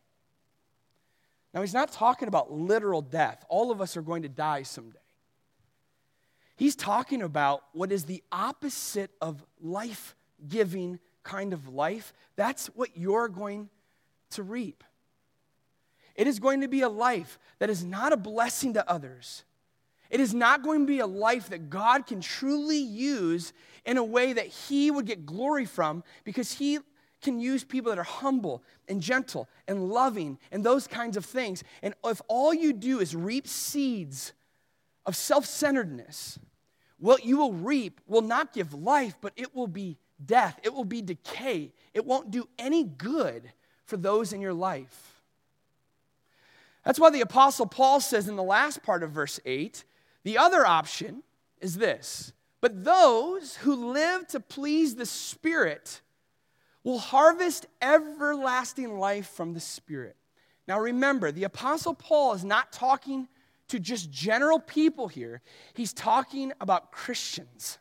Now, 1.53 1.61
he's 1.61 1.73
not 1.73 1.91
talking 1.91 2.27
about 2.27 2.51
literal 2.51 3.01
death. 3.01 3.43
All 3.47 3.71
of 3.71 3.81
us 3.81 3.95
are 3.95 4.01
going 4.01 4.23
to 4.23 4.29
die 4.29 4.63
someday. 4.63 4.99
He's 6.57 6.75
talking 6.75 7.21
about 7.21 7.63
what 7.71 7.91
is 7.91 8.03
the 8.03 8.21
opposite 8.33 9.11
of 9.21 9.43
life 9.61 10.15
giving 10.47 10.99
kind 11.23 11.53
of 11.53 11.67
life. 11.67 12.13
That's 12.35 12.67
what 12.67 12.95
you're 12.95 13.27
going 13.27 13.69
to 14.31 14.43
reap. 14.43 14.83
It 16.15 16.27
is 16.27 16.39
going 16.39 16.61
to 16.61 16.67
be 16.67 16.81
a 16.81 16.89
life 16.89 17.39
that 17.59 17.69
is 17.69 17.83
not 17.83 18.13
a 18.13 18.17
blessing 18.17 18.73
to 18.73 18.89
others. 18.89 19.43
It 20.09 20.19
is 20.19 20.33
not 20.33 20.63
going 20.63 20.81
to 20.81 20.85
be 20.85 20.99
a 20.99 21.07
life 21.07 21.49
that 21.49 21.69
God 21.69 22.07
can 22.07 22.19
truly 22.19 22.79
use 22.79 23.53
in 23.85 23.97
a 23.97 24.03
way 24.03 24.33
that 24.33 24.47
He 24.47 24.91
would 24.91 25.05
get 25.05 25.25
glory 25.25 25.65
from 25.65 26.03
because 26.23 26.53
He 26.53 26.79
can 27.21 27.39
use 27.39 27.63
people 27.63 27.91
that 27.91 27.99
are 27.99 28.03
humble 28.03 28.63
and 28.87 29.01
gentle 29.01 29.47
and 29.67 29.89
loving 29.89 30.39
and 30.51 30.63
those 30.63 30.87
kinds 30.87 31.15
of 31.17 31.25
things. 31.25 31.63
And 31.81 31.93
if 32.03 32.21
all 32.27 32.53
you 32.53 32.73
do 32.73 32.99
is 32.99 33.15
reap 33.15 33.47
seeds 33.47 34.33
of 35.05 35.15
self 35.15 35.45
centeredness, 35.45 36.39
what 36.97 37.23
you 37.23 37.37
will 37.37 37.53
reap 37.53 38.01
will 38.07 38.21
not 38.21 38.53
give 38.53 38.73
life, 38.73 39.15
but 39.21 39.33
it 39.35 39.55
will 39.55 39.67
be 39.67 39.97
death. 40.23 40.59
It 40.63 40.73
will 40.73 40.85
be 40.85 41.01
decay. 41.01 41.71
It 41.93 42.05
won't 42.05 42.31
do 42.31 42.47
any 42.57 42.83
good 42.83 43.51
for 43.85 43.97
those 43.97 44.33
in 44.33 44.41
your 44.41 44.53
life. 44.53 45.21
That's 46.83 46.99
why 46.99 47.09
the 47.09 47.21
Apostle 47.21 47.65
Paul 47.65 47.99
says 47.99 48.27
in 48.27 48.35
the 48.35 48.43
last 48.43 48.83
part 48.83 49.03
of 49.03 49.11
verse 49.11 49.39
8 49.45 49.83
the 50.23 50.37
other 50.37 50.65
option 50.65 51.23
is 51.59 51.77
this 51.77 52.33
but 52.61 52.83
those 52.83 53.57
who 53.57 53.91
live 53.91 54.27
to 54.29 54.39
please 54.39 54.95
the 54.95 55.05
Spirit 55.05 56.01
will 56.83 56.99
harvest 56.99 57.67
everlasting 57.81 58.99
life 58.99 59.29
from 59.29 59.53
the 59.53 59.59
Spirit. 59.59 60.15
Now 60.67 60.79
remember, 60.79 61.31
the 61.31 61.43
Apostle 61.45 61.93
Paul 61.93 62.33
is 62.33 62.43
not 62.43 62.71
talking 62.71 63.27
to 63.69 63.79
just 63.79 64.11
general 64.11 64.59
people 64.59 65.07
here, 65.07 65.41
he's 65.73 65.93
talking 65.93 66.51
about 66.59 66.91
Christians. 66.91 67.77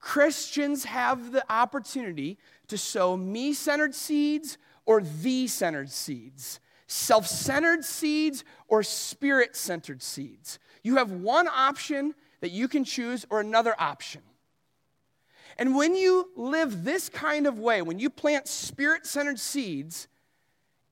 Christians 0.00 0.84
have 0.84 1.32
the 1.32 1.44
opportunity 1.50 2.38
to 2.68 2.78
sow 2.78 3.16
me 3.16 3.52
centered 3.52 3.94
seeds 3.94 4.58
or 4.86 5.00
thee 5.00 5.46
centered 5.46 5.90
seeds, 5.90 6.60
self 6.86 7.26
centered 7.26 7.84
seeds 7.84 8.44
or 8.68 8.82
spirit 8.82 9.56
centered 9.56 10.02
seeds. 10.02 10.58
You 10.82 10.96
have 10.96 11.10
one 11.10 11.48
option 11.48 12.14
that 12.40 12.50
you 12.50 12.68
can 12.68 12.84
choose 12.84 13.26
or 13.30 13.40
another 13.40 13.74
option. 13.78 14.22
And 15.58 15.74
when 15.74 15.96
you 15.96 16.30
live 16.36 16.84
this 16.84 17.08
kind 17.08 17.46
of 17.46 17.58
way, 17.58 17.82
when 17.82 17.98
you 17.98 18.10
plant 18.10 18.46
spirit 18.46 19.06
centered 19.06 19.40
seeds 19.40 20.06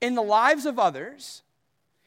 in 0.01 0.13
the 0.13 0.21
lives 0.21 0.65
of 0.65 0.77
others, 0.77 1.43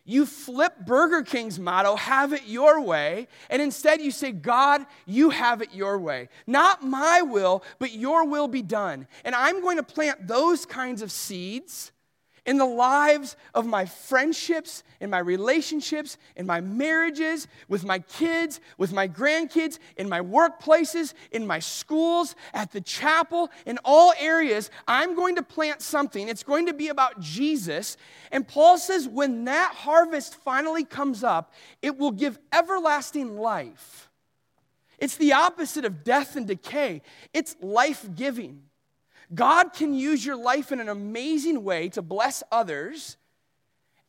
you 0.05 0.27
flip 0.27 0.75
Burger 0.87 1.23
King's 1.23 1.59
motto, 1.59 1.97
have 1.97 2.33
it 2.33 2.47
your 2.47 2.81
way, 2.81 3.29
and 3.49 3.61
instead 3.61 4.01
you 4.01 4.11
say, 4.11 4.33
God, 4.33 4.85
you 5.07 5.31
have 5.31 5.63
it 5.63 5.75
your 5.75 5.99
way. 5.99 6.29
Not 6.47 6.83
my 6.83 7.23
will, 7.23 7.63
but 7.79 7.93
your 7.93 8.27
will 8.27 8.49
be 8.49 8.63
done. 8.63 9.07
And 9.25 9.35
I'm 9.35 9.61
going 9.61 9.77
to 9.77 9.83
plant 9.83 10.27
those 10.27 10.67
kinds 10.67 11.03
of 11.03 11.13
seeds 11.13 11.93
in 12.51 12.59
the 12.59 12.67
lives 12.67 13.37
of 13.55 13.65
my 13.65 13.85
friendships, 13.85 14.83
in 14.99 15.09
my 15.09 15.21
relationships, 15.21 16.19
in 16.35 16.45
my 16.45 16.61
marriages, 16.61 17.47
with 17.69 17.85
my 17.85 18.01
kids, 18.01 18.61
with 18.77 18.93
my 18.93 19.07
grandkids, 19.07 19.79
in 19.97 20.09
my 20.09 20.21
workplaces, 20.21 21.15
in 21.31 21.47
my 21.47 21.61
schools, 21.61 22.35
at 22.53 22.73
the 22.73 22.81
chapel, 22.81 23.51
in 23.67 23.79
all 23.85 24.13
areas, 24.19 24.69
I'm 24.89 25.15
going 25.15 25.37
to 25.37 25.45
plant 25.45 25.81
something. 25.81 26.29
It's 26.29 26.43
going 26.43 26.67
to 26.67 26.75
be 26.75 26.89
about 26.89 27.21
Jesus. 27.21 27.97
And 28.33 28.49
Paul 28.49 28.79
says 28.79 29.07
when 29.07 29.45
that 29.45 29.73
harvest 29.73 30.35
finally 30.35 30.83
comes 30.83 31.23
up, 31.23 31.55
it 31.83 31.99
will 31.99 32.11
give 32.11 32.37
everlasting 32.53 33.39
life. 33.39 34.11
It's 34.99 35.17
the 35.17 35.35
opposite 35.35 35.85
of 35.85 36.03
death 36.03 36.35
and 36.35 36.49
decay, 36.49 37.03
it's 37.33 37.55
life 37.61 38.09
giving. 38.17 38.63
God 39.33 39.73
can 39.73 39.95
use 39.95 40.25
your 40.25 40.37
life 40.37 40.73
in 40.73 40.81
an 40.81 40.89
amazing 40.89 41.63
way 41.63 41.89
to 41.91 42.03
bless 42.03 42.43
others, 42.51 43.17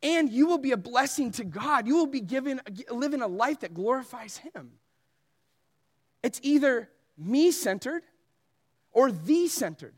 and 0.02 0.28
you 0.30 0.46
will 0.46 0.58
be 0.58 0.72
a 0.72 0.76
blessing 0.76 1.30
to 1.32 1.44
God. 1.44 1.86
You 1.86 1.96
will 1.96 2.06
be 2.06 2.20
given, 2.20 2.60
living 2.90 3.22
a 3.22 3.28
life 3.28 3.60
that 3.60 3.72
glorifies 3.72 4.38
Him. 4.38 4.72
It's 6.22 6.40
either 6.42 6.88
me 7.16 7.50
centered 7.50 8.02
or 8.92 9.12
thee 9.12 9.48
centered. 9.48 9.94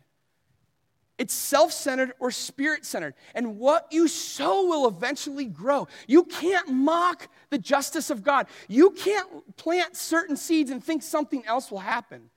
It's 1.16 1.32
self 1.32 1.72
centered 1.72 2.12
or 2.18 2.30
spirit 2.30 2.84
centered. 2.84 3.14
And 3.34 3.58
what 3.58 3.86
you 3.92 4.08
sow 4.08 4.66
will 4.66 4.88
eventually 4.88 5.44
grow. 5.44 5.86
You 6.08 6.24
can't 6.24 6.68
mock 6.68 7.28
the 7.50 7.58
justice 7.58 8.10
of 8.10 8.24
God. 8.24 8.48
You 8.68 8.90
can't 8.90 9.56
plant 9.56 9.96
certain 9.96 10.36
seeds 10.36 10.70
and 10.70 10.82
think 10.82 11.02
something 11.02 11.44
else 11.46 11.70
will 11.70 11.78
happen. 11.78 12.30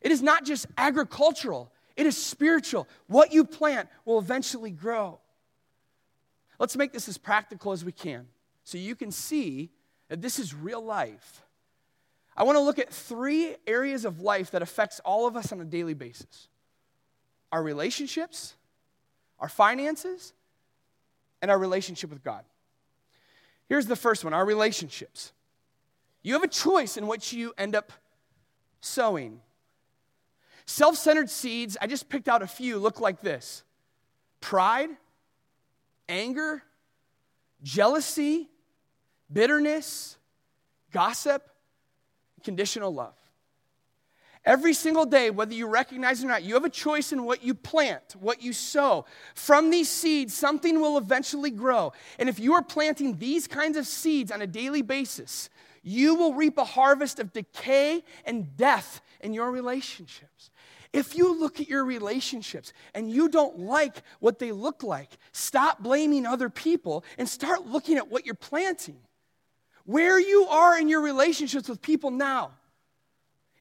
It 0.00 0.12
is 0.12 0.22
not 0.22 0.44
just 0.44 0.66
agricultural, 0.78 1.72
it 2.02 2.06
is 2.06 2.16
spiritual. 2.16 2.88
What 3.06 3.32
you 3.32 3.44
plant 3.44 3.88
will 4.04 4.18
eventually 4.18 4.72
grow. 4.72 5.20
Let's 6.58 6.76
make 6.76 6.92
this 6.92 7.08
as 7.08 7.16
practical 7.16 7.70
as 7.70 7.84
we 7.84 7.92
can 7.92 8.26
so 8.64 8.76
you 8.76 8.96
can 8.96 9.12
see 9.12 9.70
that 10.08 10.20
this 10.20 10.40
is 10.40 10.52
real 10.52 10.84
life. 10.84 11.44
I 12.36 12.42
want 12.42 12.56
to 12.56 12.60
look 12.60 12.80
at 12.80 12.92
three 12.92 13.54
areas 13.68 14.04
of 14.04 14.20
life 14.20 14.50
that 14.50 14.62
affects 14.62 14.98
all 15.04 15.28
of 15.28 15.36
us 15.36 15.52
on 15.52 15.60
a 15.60 15.64
daily 15.64 15.94
basis. 15.94 16.48
Our 17.52 17.62
relationships, 17.62 18.54
our 19.38 19.48
finances, 19.48 20.32
and 21.40 21.52
our 21.52 21.58
relationship 21.58 22.10
with 22.10 22.24
God. 22.24 22.42
Here's 23.68 23.86
the 23.86 23.94
first 23.94 24.24
one, 24.24 24.34
our 24.34 24.44
relationships. 24.44 25.32
You 26.24 26.32
have 26.32 26.42
a 26.42 26.48
choice 26.48 26.96
in 26.96 27.06
which 27.06 27.32
you 27.32 27.52
end 27.56 27.76
up 27.76 27.92
sowing 28.80 29.40
Self 30.66 30.96
centered 30.96 31.30
seeds, 31.30 31.76
I 31.80 31.86
just 31.86 32.08
picked 32.08 32.28
out 32.28 32.42
a 32.42 32.46
few, 32.46 32.78
look 32.78 33.00
like 33.00 33.20
this 33.20 33.64
pride, 34.40 34.90
anger, 36.08 36.62
jealousy, 37.62 38.48
bitterness, 39.32 40.16
gossip, 40.92 41.48
conditional 42.42 42.92
love. 42.92 43.14
Every 44.44 44.74
single 44.74 45.06
day, 45.06 45.30
whether 45.30 45.54
you 45.54 45.68
recognize 45.68 46.20
it 46.20 46.26
or 46.26 46.28
not, 46.28 46.42
you 46.42 46.54
have 46.54 46.64
a 46.64 46.70
choice 46.70 47.12
in 47.12 47.22
what 47.22 47.44
you 47.44 47.54
plant, 47.54 48.16
what 48.18 48.42
you 48.42 48.52
sow. 48.52 49.04
From 49.36 49.70
these 49.70 49.88
seeds, 49.88 50.34
something 50.34 50.80
will 50.80 50.98
eventually 50.98 51.50
grow. 51.50 51.92
And 52.18 52.28
if 52.28 52.40
you 52.40 52.54
are 52.54 52.62
planting 52.62 53.18
these 53.18 53.46
kinds 53.46 53.76
of 53.76 53.86
seeds 53.86 54.32
on 54.32 54.42
a 54.42 54.46
daily 54.48 54.82
basis, 54.82 55.48
you 55.84 56.16
will 56.16 56.34
reap 56.34 56.58
a 56.58 56.64
harvest 56.64 57.20
of 57.20 57.32
decay 57.32 58.02
and 58.24 58.56
death 58.56 59.00
in 59.20 59.32
your 59.32 59.52
relationships. 59.52 60.50
If 60.92 61.16
you 61.16 61.38
look 61.38 61.58
at 61.58 61.68
your 61.68 61.84
relationships 61.84 62.72
and 62.94 63.10
you 63.10 63.28
don't 63.28 63.60
like 63.60 64.02
what 64.20 64.38
they 64.38 64.52
look 64.52 64.82
like, 64.82 65.08
stop 65.32 65.82
blaming 65.82 66.26
other 66.26 66.50
people 66.50 67.04
and 67.16 67.26
start 67.28 67.66
looking 67.66 67.96
at 67.96 68.10
what 68.10 68.26
you're 68.26 68.34
planting. 68.34 68.98
Where 69.84 70.20
you 70.20 70.46
are 70.46 70.78
in 70.78 70.88
your 70.88 71.00
relationships 71.00 71.68
with 71.68 71.80
people 71.80 72.10
now 72.10 72.52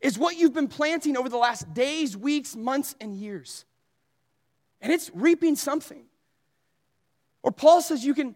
is 0.01 0.19
what 0.19 0.38
you've 0.38 0.53
been 0.53 0.67
planting 0.67 1.15
over 1.15 1.29
the 1.29 1.38
last 1.38 1.73
days, 1.73 2.17
weeks, 2.17 2.55
months, 2.55 2.95
and 3.00 3.15
years. 3.15 3.65
And 4.81 4.91
it's 4.91 5.09
reaping 5.13 5.55
something. 5.55 6.03
Or 7.43 7.51
Paul 7.51 7.81
says 7.81 8.03
you 8.05 8.13
can 8.13 8.35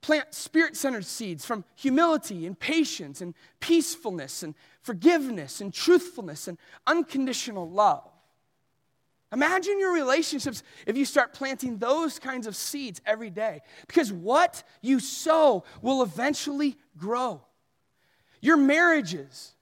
plant 0.00 0.34
spirit 0.34 0.76
centered 0.76 1.04
seeds 1.04 1.44
from 1.44 1.64
humility 1.74 2.46
and 2.46 2.58
patience 2.58 3.20
and 3.20 3.34
peacefulness 3.60 4.42
and 4.42 4.54
forgiveness 4.80 5.60
and 5.60 5.72
truthfulness 5.72 6.48
and 6.48 6.58
unconditional 6.86 7.68
love. 7.68 8.11
Imagine 9.32 9.80
your 9.80 9.94
relationships 9.94 10.62
if 10.86 10.96
you 10.96 11.06
start 11.06 11.32
planting 11.32 11.78
those 11.78 12.18
kinds 12.18 12.46
of 12.46 12.54
seeds 12.54 13.00
every 13.06 13.30
day. 13.30 13.62
Because 13.86 14.12
what 14.12 14.62
you 14.82 15.00
sow 15.00 15.64
will 15.80 16.02
eventually 16.02 16.76
grow. 16.98 17.40
Your 18.42 18.58
marriages, 18.58 19.54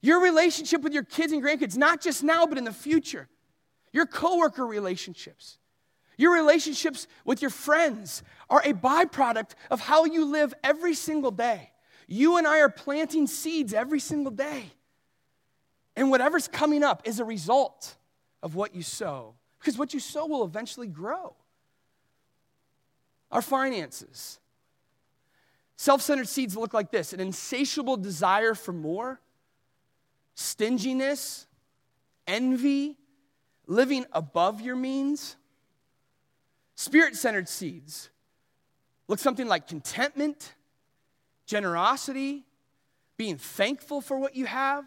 your 0.00 0.20
relationship 0.22 0.80
with 0.80 0.94
your 0.94 1.02
kids 1.02 1.32
and 1.32 1.42
grandkids, 1.42 1.76
not 1.76 2.00
just 2.00 2.22
now, 2.22 2.46
but 2.46 2.56
in 2.56 2.64
the 2.64 2.72
future. 2.72 3.28
Your 3.92 4.06
coworker 4.06 4.66
relationships, 4.66 5.58
your 6.16 6.32
relationships 6.32 7.06
with 7.24 7.42
your 7.42 7.50
friends 7.50 8.22
are 8.48 8.62
a 8.64 8.72
byproduct 8.72 9.50
of 9.70 9.80
how 9.80 10.04
you 10.04 10.24
live 10.24 10.54
every 10.64 10.94
single 10.94 11.30
day. 11.30 11.72
You 12.06 12.38
and 12.38 12.46
I 12.46 12.60
are 12.60 12.70
planting 12.70 13.26
seeds 13.26 13.74
every 13.74 14.00
single 14.00 14.32
day. 14.32 14.72
And 15.94 16.10
whatever's 16.10 16.48
coming 16.48 16.82
up 16.82 17.02
is 17.04 17.20
a 17.20 17.24
result 17.24 17.96
of 18.42 18.54
what 18.54 18.74
you 18.74 18.82
sow, 18.82 19.34
because 19.58 19.76
what 19.76 19.94
you 19.94 20.00
sow 20.00 20.26
will 20.26 20.44
eventually 20.44 20.86
grow. 20.86 21.34
Our 23.30 23.42
finances. 23.42 24.38
Self 25.76 26.02
centered 26.02 26.28
seeds 26.28 26.56
look 26.56 26.74
like 26.74 26.90
this 26.90 27.12
an 27.12 27.20
insatiable 27.20 27.96
desire 27.96 28.54
for 28.54 28.72
more 28.72 29.20
stinginess, 30.34 31.46
envy, 32.26 32.96
living 33.66 34.06
above 34.12 34.60
your 34.60 34.76
means. 34.76 35.36
Spirit 36.76 37.16
centered 37.16 37.48
seeds 37.48 38.10
look 39.08 39.18
something 39.18 39.48
like 39.48 39.66
contentment, 39.66 40.54
generosity, 41.46 42.44
being 43.16 43.36
thankful 43.36 44.00
for 44.00 44.18
what 44.18 44.36
you 44.36 44.46
have, 44.46 44.84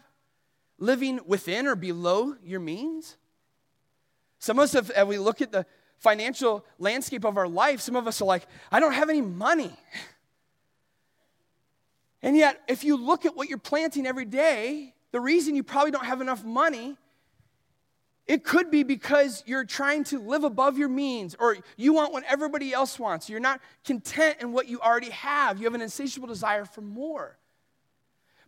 living 0.78 1.20
within 1.26 1.66
or 1.66 1.76
below 1.76 2.34
your 2.42 2.60
means. 2.60 3.16
Some 4.42 4.58
of 4.58 4.64
us, 4.64 4.72
have, 4.72 4.90
as 4.90 5.06
we 5.06 5.18
look 5.18 5.40
at 5.40 5.52
the 5.52 5.64
financial 5.98 6.66
landscape 6.80 7.24
of 7.24 7.38
our 7.38 7.46
life, 7.46 7.80
some 7.80 7.94
of 7.94 8.08
us 8.08 8.20
are 8.20 8.24
like, 8.24 8.44
I 8.72 8.80
don't 8.80 8.92
have 8.92 9.08
any 9.08 9.20
money. 9.20 9.72
And 12.22 12.36
yet, 12.36 12.60
if 12.66 12.82
you 12.82 12.96
look 12.96 13.24
at 13.24 13.36
what 13.36 13.48
you're 13.48 13.58
planting 13.58 14.04
every 14.04 14.24
day, 14.24 14.94
the 15.12 15.20
reason 15.20 15.54
you 15.54 15.62
probably 15.62 15.92
don't 15.92 16.06
have 16.06 16.20
enough 16.20 16.44
money 16.44 16.96
it 18.26 18.44
could 18.44 18.70
be 18.70 18.82
because 18.84 19.42
you're 19.46 19.64
trying 19.64 20.04
to 20.04 20.18
live 20.20 20.44
above 20.44 20.78
your 20.78 20.88
means 20.88 21.34
or 21.38 21.56
you 21.76 21.92
want 21.92 22.12
what 22.12 22.24
everybody 22.28 22.72
else 22.72 22.98
wants. 22.98 23.28
You're 23.28 23.40
not 23.40 23.60
content 23.84 24.38
in 24.40 24.52
what 24.52 24.68
you 24.68 24.80
already 24.80 25.10
have. 25.10 25.58
You 25.58 25.64
have 25.64 25.74
an 25.74 25.82
insatiable 25.82 26.28
desire 26.28 26.64
for 26.64 26.82
more. 26.82 27.36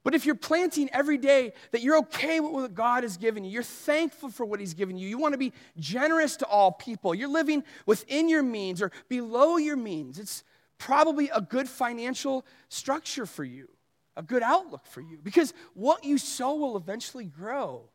But 0.04 0.14
if 0.14 0.26
you're 0.26 0.34
planting 0.34 0.88
every 0.92 1.18
day 1.18 1.54
that 1.72 1.82
you're 1.82 1.98
okay 1.98 2.38
with 2.38 2.52
what 2.52 2.74
God 2.74 3.02
has 3.02 3.16
given 3.16 3.42
you, 3.42 3.50
you're 3.50 3.62
thankful 3.62 4.28
for 4.28 4.44
what 4.44 4.60
He's 4.60 4.74
given 4.74 4.96
you, 4.96 5.08
you 5.08 5.18
want 5.18 5.32
to 5.32 5.38
be 5.38 5.52
generous 5.78 6.36
to 6.36 6.46
all 6.46 6.70
people, 6.70 7.14
you're 7.14 7.28
living 7.28 7.64
within 7.86 8.28
your 8.28 8.42
means 8.42 8.80
or 8.80 8.92
below 9.08 9.56
your 9.56 9.76
means, 9.76 10.18
it's 10.18 10.44
probably 10.78 11.30
a 11.30 11.40
good 11.40 11.68
financial 11.68 12.44
structure 12.68 13.26
for 13.26 13.44
you 13.44 13.68
a 14.16 14.22
good 14.22 14.42
outlook 14.42 14.86
for 14.86 15.00
you 15.00 15.18
because 15.22 15.52
what 15.74 16.04
you 16.04 16.18
sow 16.18 16.54
will 16.54 16.76
eventually 16.76 17.24
grow. 17.24 17.88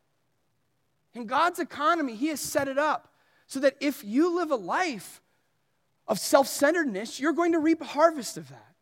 In 1.14 1.26
God's 1.26 1.58
economy, 1.58 2.14
He 2.14 2.28
has 2.28 2.40
set 2.40 2.68
it 2.68 2.78
up 2.78 3.14
so 3.46 3.60
that 3.60 3.76
if 3.80 4.04
you 4.04 4.36
live 4.36 4.50
a 4.50 4.56
life 4.56 5.20
of 6.06 6.18
self 6.18 6.46
centeredness, 6.46 7.18
you're 7.18 7.32
going 7.32 7.52
to 7.52 7.58
reap 7.58 7.80
a 7.80 7.86
harvest 7.86 8.36
of 8.36 8.48
that. 8.48 8.74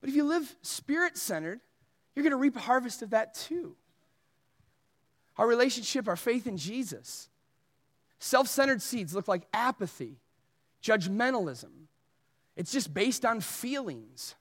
But 0.00 0.10
if 0.10 0.16
you 0.16 0.24
live 0.24 0.54
spirit 0.62 1.16
centered, 1.16 1.60
you're 2.16 2.22
going 2.22 2.32
to 2.32 2.36
reap 2.36 2.56
a 2.56 2.60
harvest 2.60 3.02
of 3.02 3.10
that 3.10 3.34
too. 3.34 3.76
Our 5.36 5.46
relationship, 5.46 6.08
our 6.08 6.16
faith 6.16 6.46
in 6.46 6.56
Jesus. 6.56 7.28
Self 8.18 8.48
centered 8.48 8.80
seeds 8.80 9.14
look 9.14 9.28
like 9.28 9.46
apathy, 9.52 10.16
judgmentalism. 10.82 11.70
It's 12.56 12.72
just 12.72 12.94
based 12.94 13.26
on 13.26 13.40
feelings. 13.40 14.34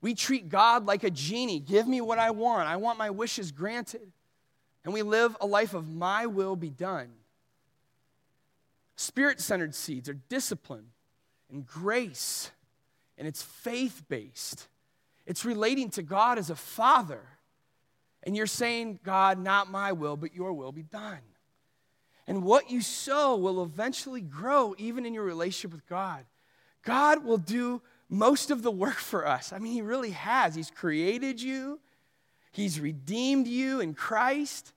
We 0.00 0.14
treat 0.14 0.48
God 0.48 0.86
like 0.86 1.04
a 1.04 1.10
genie. 1.10 1.58
Give 1.60 1.86
me 1.86 2.00
what 2.00 2.18
I 2.18 2.30
want. 2.30 2.68
I 2.68 2.76
want 2.76 2.96
my 2.96 3.10
wishes 3.10 3.50
granted. 3.52 4.12
And 4.84 4.94
we 4.94 5.02
live 5.02 5.36
a 5.40 5.46
life 5.46 5.74
of 5.74 5.88
my 5.88 6.26
will 6.26 6.56
be 6.56 6.70
done. 6.70 7.10
Spirit 8.96 9.40
centered 9.40 9.74
seeds 9.74 10.08
are 10.08 10.14
discipline 10.14 10.86
and 11.50 11.66
grace, 11.66 12.50
and 13.18 13.26
it's 13.26 13.42
faith 13.42 14.02
based. 14.08 14.68
It's 15.30 15.44
relating 15.44 15.90
to 15.90 16.02
God 16.02 16.38
as 16.38 16.50
a 16.50 16.56
father. 16.56 17.22
And 18.24 18.36
you're 18.36 18.48
saying, 18.48 18.98
God, 19.04 19.38
not 19.38 19.70
my 19.70 19.92
will, 19.92 20.16
but 20.16 20.34
your 20.34 20.52
will 20.52 20.72
be 20.72 20.82
done. 20.82 21.20
And 22.26 22.42
what 22.42 22.68
you 22.68 22.80
sow 22.80 23.36
will 23.36 23.62
eventually 23.62 24.22
grow 24.22 24.74
even 24.76 25.06
in 25.06 25.14
your 25.14 25.22
relationship 25.22 25.70
with 25.70 25.86
God. 25.86 26.24
God 26.82 27.24
will 27.24 27.38
do 27.38 27.80
most 28.08 28.50
of 28.50 28.64
the 28.64 28.72
work 28.72 28.96
for 28.96 29.24
us. 29.24 29.52
I 29.52 29.60
mean, 29.60 29.72
He 29.72 29.82
really 29.82 30.10
has. 30.10 30.56
He's 30.56 30.68
created 30.68 31.40
you, 31.40 31.78
He's 32.50 32.80
redeemed 32.80 33.46
you 33.46 33.78
in 33.78 33.94
Christ. 33.94 34.72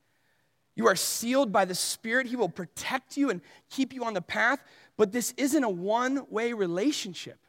You 0.75 0.85
are 0.85 0.95
sealed 0.95 1.51
by 1.51 1.65
the 1.65 1.73
Spirit. 1.73 2.27
He 2.27 2.35
will 2.35 2.47
protect 2.47 3.17
you 3.17 3.31
and 3.31 3.41
keep 3.71 3.91
you 3.91 4.05
on 4.05 4.13
the 4.13 4.21
path. 4.21 4.63
But 4.97 5.11
this 5.11 5.33
isn't 5.35 5.63
a 5.63 5.69
one 5.69 6.27
way 6.29 6.53
relationship. 6.53 7.39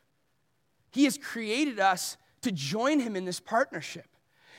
He 0.91 1.05
has 1.05 1.19
created 1.19 1.79
us 1.79 2.17
to 2.45 2.53
join 2.53 3.01
Him 3.01 3.17
in 3.17 3.25
this 3.25 3.41
partnership. 3.41 4.07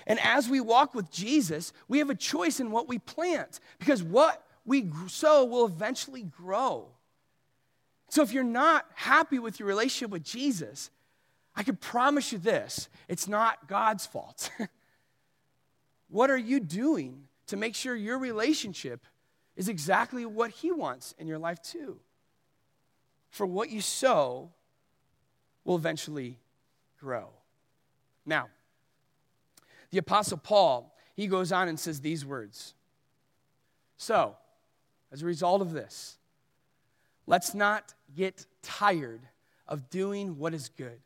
And 0.08 0.20
as 0.20 0.50
we 0.50 0.60
walk 0.60 0.94
with 0.94 1.12
Jesus, 1.12 1.74
we 1.88 2.00
have 2.00 2.10
a 2.10 2.16
choice 2.16 2.60
in 2.60 2.70
what 2.72 2.88
we 2.88 3.00
plant 3.00 3.60
because 3.80 4.04
what 4.04 4.46
we 4.66 4.92
sow 5.08 5.46
will 5.46 5.66
eventually 5.66 6.24
grow. 6.24 6.90
So 8.10 8.22
if 8.22 8.32
you're 8.32 8.44
not 8.44 8.86
happy 8.94 9.40
with 9.40 9.60
your 9.60 9.68
relationship 9.68 10.12
with 10.12 10.24
Jesus, 10.24 10.92
I 11.56 11.64
can 11.64 11.76
promise 11.76 12.32
you 12.32 12.38
this 12.38 12.90
it's 13.08 13.28
not 13.28 13.68
God's 13.68 14.06
fault. 14.06 14.52
what 16.10 16.30
are 16.30 16.38
you 16.38 16.60
doing 16.60 17.28
to 17.48 17.58
make 17.58 17.76
sure 17.76 17.96
your 17.96 18.20
relationship 18.20 19.06
is 19.56 19.70
exactly 19.70 20.26
what 20.26 20.52
He 20.52 20.72
wants 20.72 21.16
in 21.18 21.28
your 21.28 21.40
life, 21.40 21.62
too? 21.62 22.00
For 23.30 23.46
what 23.46 23.70
you 23.70 23.82
sow 23.82 24.52
will 25.64 25.76
eventually 25.76 26.40
grow. 27.00 27.30
Now, 28.26 28.50
the 29.92 29.98
Apostle 29.98 30.38
Paul, 30.38 30.96
he 31.16 31.28
goes 31.28 31.52
on 31.52 31.68
and 31.68 31.80
says 31.80 32.02
these 32.02 32.26
words. 32.26 32.74
So, 33.98 34.36
as 35.12 35.22
a 35.22 35.26
result 35.26 35.62
of 35.62 35.72
this, 35.72 36.18
let's 37.28 37.54
not 37.54 37.94
get 38.16 38.46
tired 38.62 39.22
of 39.68 39.90
doing 39.90 40.38
what 40.38 40.54
is 40.54 40.70
good. 40.70 41.00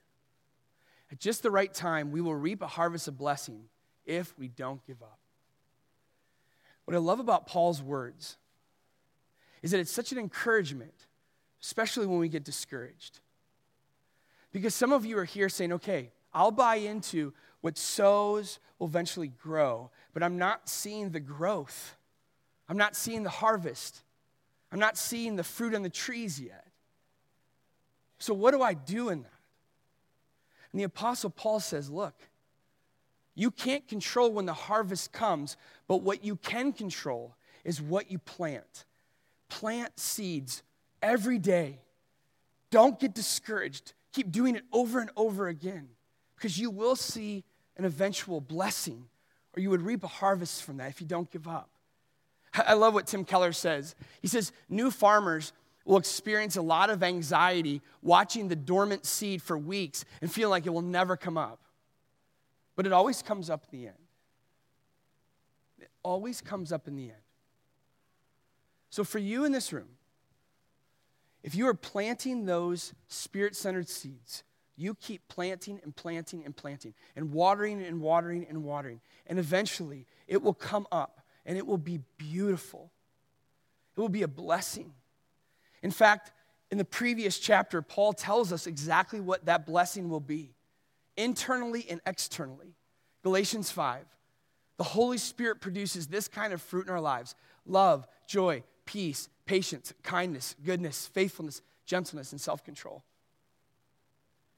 At 1.12 1.19
just 1.19 1.43
the 1.43 1.51
right 1.51 1.73
time, 1.73 2.12
we 2.12 2.21
will 2.21 2.36
reap 2.36 2.62
a 2.62 2.67
harvest 2.67 3.08
of 3.08 3.17
blessing 3.17 3.63
if 4.05 4.38
we 4.38 4.47
don't 4.47 4.86
give 4.86 5.01
up. 5.01 5.19
What 6.86 6.95
I 6.95 6.99
love 6.99 7.19
about 7.19 7.45
Paul's 7.45 7.82
words 7.82 8.38
is 9.62 9.71
that 9.71 9.79
it's 9.79 9.91
such 9.91 10.12
an 10.12 10.17
encouragement, 10.17 11.05
especially 11.62 12.08
when 12.08 12.19
we 12.19 12.29
get 12.29 12.43
discouraged. 12.43 13.19
Because 14.51 14.73
some 14.73 14.91
of 14.91 15.05
you 15.05 15.17
are 15.19 15.25
here 15.25 15.49
saying, 15.49 15.73
okay, 15.73 16.12
I'll 16.34 16.52
buy 16.52 16.76
into 16.76 17.34
what 17.62 17.78
sows 17.78 18.60
will 18.78 18.88
eventually 18.88 19.28
grow, 19.28 19.92
but 20.13 20.24
I'm 20.24 20.38
not 20.38 20.70
seeing 20.70 21.12
the 21.12 21.20
growth. 21.20 21.96
I'm 22.68 22.78
not 22.78 22.96
seeing 22.96 23.24
the 23.24 23.30
harvest. 23.30 24.04
I'm 24.72 24.80
not 24.80 24.98
seeing 24.98 25.36
the 25.36 25.44
fruit 25.44 25.74
on 25.74 25.84
the 25.84 25.89
trees 25.89 26.39
yet. 26.39 26.68
So, 28.20 28.34
what 28.34 28.52
do 28.52 28.62
I 28.62 28.74
do 28.74 29.10
in 29.10 29.24
that? 29.24 29.32
And 30.72 30.80
the 30.80 30.86
Apostle 30.86 31.30
Paul 31.30 31.60
says, 31.60 31.89
Look, 31.89 32.15
you 33.34 33.50
can't 33.50 33.88
control 33.88 34.32
when 34.32 34.46
the 34.46 34.54
harvest 34.54 35.12
comes, 35.12 35.58
but 35.88 36.02
what 36.02 36.24
you 36.24 36.36
can 36.36 36.74
control 36.74 37.36
is 37.63 37.82
what 37.82 38.12
you 38.12 38.20
plant. 38.20 38.86
Plant 39.48 39.98
seeds 40.00 40.62
every 41.02 41.39
day. 41.39 41.80
Don't 42.70 43.00
get 43.00 43.15
discouraged. 43.15 43.94
Keep 44.13 44.32
doing 44.32 44.56
it 44.56 44.63
over 44.72 45.00
and 45.00 45.10
over 45.15 45.48
again 45.48 45.89
because 46.39 46.58
you 46.58 46.69
will 46.69 46.95
see 46.95 47.43
an 47.75 47.84
eventual 47.84 48.39
blessing, 48.39 49.06
or 49.56 49.62
you 49.62 49.69
would 49.69 49.82
reap 49.82 50.06
a 50.06 50.08
harvest 50.08 50.63
from 50.63 50.78
that 50.78 50.89
if 50.89 51.02
you 51.02 51.08
don't 51.08 51.30
give 51.30 51.49
up. 51.49 51.69
I 52.54 52.73
love 52.75 52.93
what 52.93 53.08
Tim 53.08 53.25
Keller 53.25 53.52
says. 53.52 53.93
He 54.21 54.30
says, 54.30 54.54
New 54.69 54.89
farmers 54.89 55.52
will 55.84 55.97
experience 55.97 56.56
a 56.56 56.62
lot 56.62 56.89
of 56.89 57.04
anxiety 57.04 57.82
watching 58.02 58.47
the 58.47 58.56
dormant 58.56 59.06
seed 59.06 59.41
for 59.41 59.58
weeks 59.58 60.06
and 60.21 60.32
feel 60.32 60.49
like 60.49 60.65
it 60.65 60.69
will 60.69 60.82
never 60.82 61.17
come 61.17 61.38
up. 61.38 61.60
But 62.78 62.86
it 62.86 62.93
always 62.93 63.21
comes 63.21 63.49
up 63.49 63.65
in 63.69 63.80
the 63.80 63.88
end. 63.88 63.97
It 65.80 65.89
always 66.04 66.39
comes 66.39 66.71
up 66.71 66.88
in 66.88 66.95
the 66.95 67.04
end. 67.04 67.21
So, 68.89 69.04
for 69.04 69.19
you 69.19 69.43
in 69.43 69.52
this 69.52 69.73
room, 69.73 69.89
if 71.43 71.54
you 71.54 71.67
are 71.67 71.73
planting 71.73 72.45
those 72.45 72.93
spirit 73.08 73.56
centered 73.56 73.89
seeds, 73.89 74.43
you 74.80 74.96
keep 74.96 75.28
planting 75.28 75.80
and 75.84 75.96
planting 75.96 76.44
and 76.46 76.56
planting 76.56 76.94
and 77.15 77.32
watering 77.32 77.84
and 77.84 78.00
watering 78.02 78.46
and 78.48 78.63
watering. 78.63 79.02
And 79.28 79.38
eventually 79.38 80.06
it 80.28 80.42
will 80.42 80.54
come 80.54 80.88
up 80.92 81.22
and 81.46 81.58
it 81.58 81.68
will 81.68 81.78
be 81.78 82.00
beautiful. 82.18 82.92
It 83.96 84.00
will 84.00 84.10
be 84.10 84.24
a 84.24 84.28
blessing. 84.28 84.94
In 85.84 85.92
fact, 85.92 86.32
in 86.72 86.78
the 86.78 86.86
previous 86.86 87.39
chapter, 87.39 87.82
Paul 87.82 88.13
tells 88.13 88.54
us 88.54 88.68
exactly 88.68 89.20
what 89.20 89.46
that 89.46 89.65
blessing 89.65 90.10
will 90.10 90.20
be 90.20 90.54
internally 91.18 91.86
and 91.89 92.00
externally. 92.06 92.76
Galatians 93.24 93.72
5. 93.72 94.06
The 94.78 94.84
Holy 94.86 95.18
Spirit 95.18 95.60
produces 95.60 96.08
this 96.08 96.30
kind 96.30 96.54
of 96.54 96.62
fruit 96.62 96.88
in 96.88 96.94
our 96.94 97.02
lives 97.02 97.36
love, 97.65 98.08
joy, 98.28 98.63
peace, 98.86 99.28
patience, 99.46 99.94
kindness, 100.04 100.56
goodness, 100.63 101.08
faithfulness, 101.08 101.62
gentleness, 101.86 102.32
and 102.32 102.39
self 102.39 102.63
control. 102.63 103.04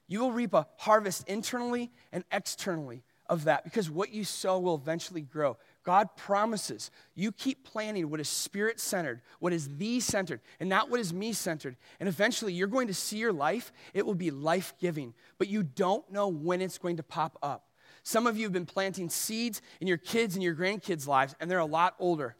You 0.08 0.20
will 0.20 0.32
reap 0.32 0.54
a 0.54 0.66
harvest 0.76 1.28
internally 1.28 1.90
and 2.12 2.24
externally 2.30 3.02
of 3.28 3.44
that 3.44 3.64
because 3.64 3.88
what 3.88 4.12
you 4.12 4.24
sow 4.24 4.58
will 4.58 4.74
eventually 4.74 5.22
grow. 5.22 5.56
God 5.84 6.14
promises 6.16 6.90
you 7.14 7.32
keep 7.32 7.64
planting 7.64 8.10
what 8.10 8.20
is 8.20 8.28
spirit 8.28 8.78
centered, 8.78 9.22
what 9.38 9.52
is 9.52 9.76
thee 9.78 10.00
centered, 10.00 10.40
and 10.60 10.68
not 10.68 10.90
what 10.90 11.00
is 11.00 11.14
me 11.14 11.32
centered. 11.32 11.76
And 11.98 12.08
eventually 12.08 12.52
you're 12.52 12.68
going 12.68 12.88
to 12.88 12.94
see 12.94 13.16
your 13.16 13.32
life, 13.32 13.72
it 13.94 14.04
will 14.04 14.14
be 14.14 14.30
life 14.30 14.74
giving, 14.78 15.14
but 15.38 15.48
you 15.48 15.62
don't 15.62 16.10
know 16.12 16.28
when 16.28 16.60
it's 16.60 16.78
going 16.78 16.98
to 16.98 17.02
pop 17.02 17.38
up. 17.42 17.68
Some 18.02 18.26
of 18.26 18.36
you 18.36 18.44
have 18.44 18.52
been 18.52 18.66
planting 18.66 19.08
seeds 19.08 19.62
in 19.80 19.86
your 19.86 19.96
kids' 19.96 20.34
and 20.34 20.42
your 20.42 20.54
grandkids' 20.54 21.06
lives, 21.06 21.34
and 21.40 21.50
they're 21.50 21.58
a 21.58 21.64
lot 21.64 21.94
older. 21.98 22.36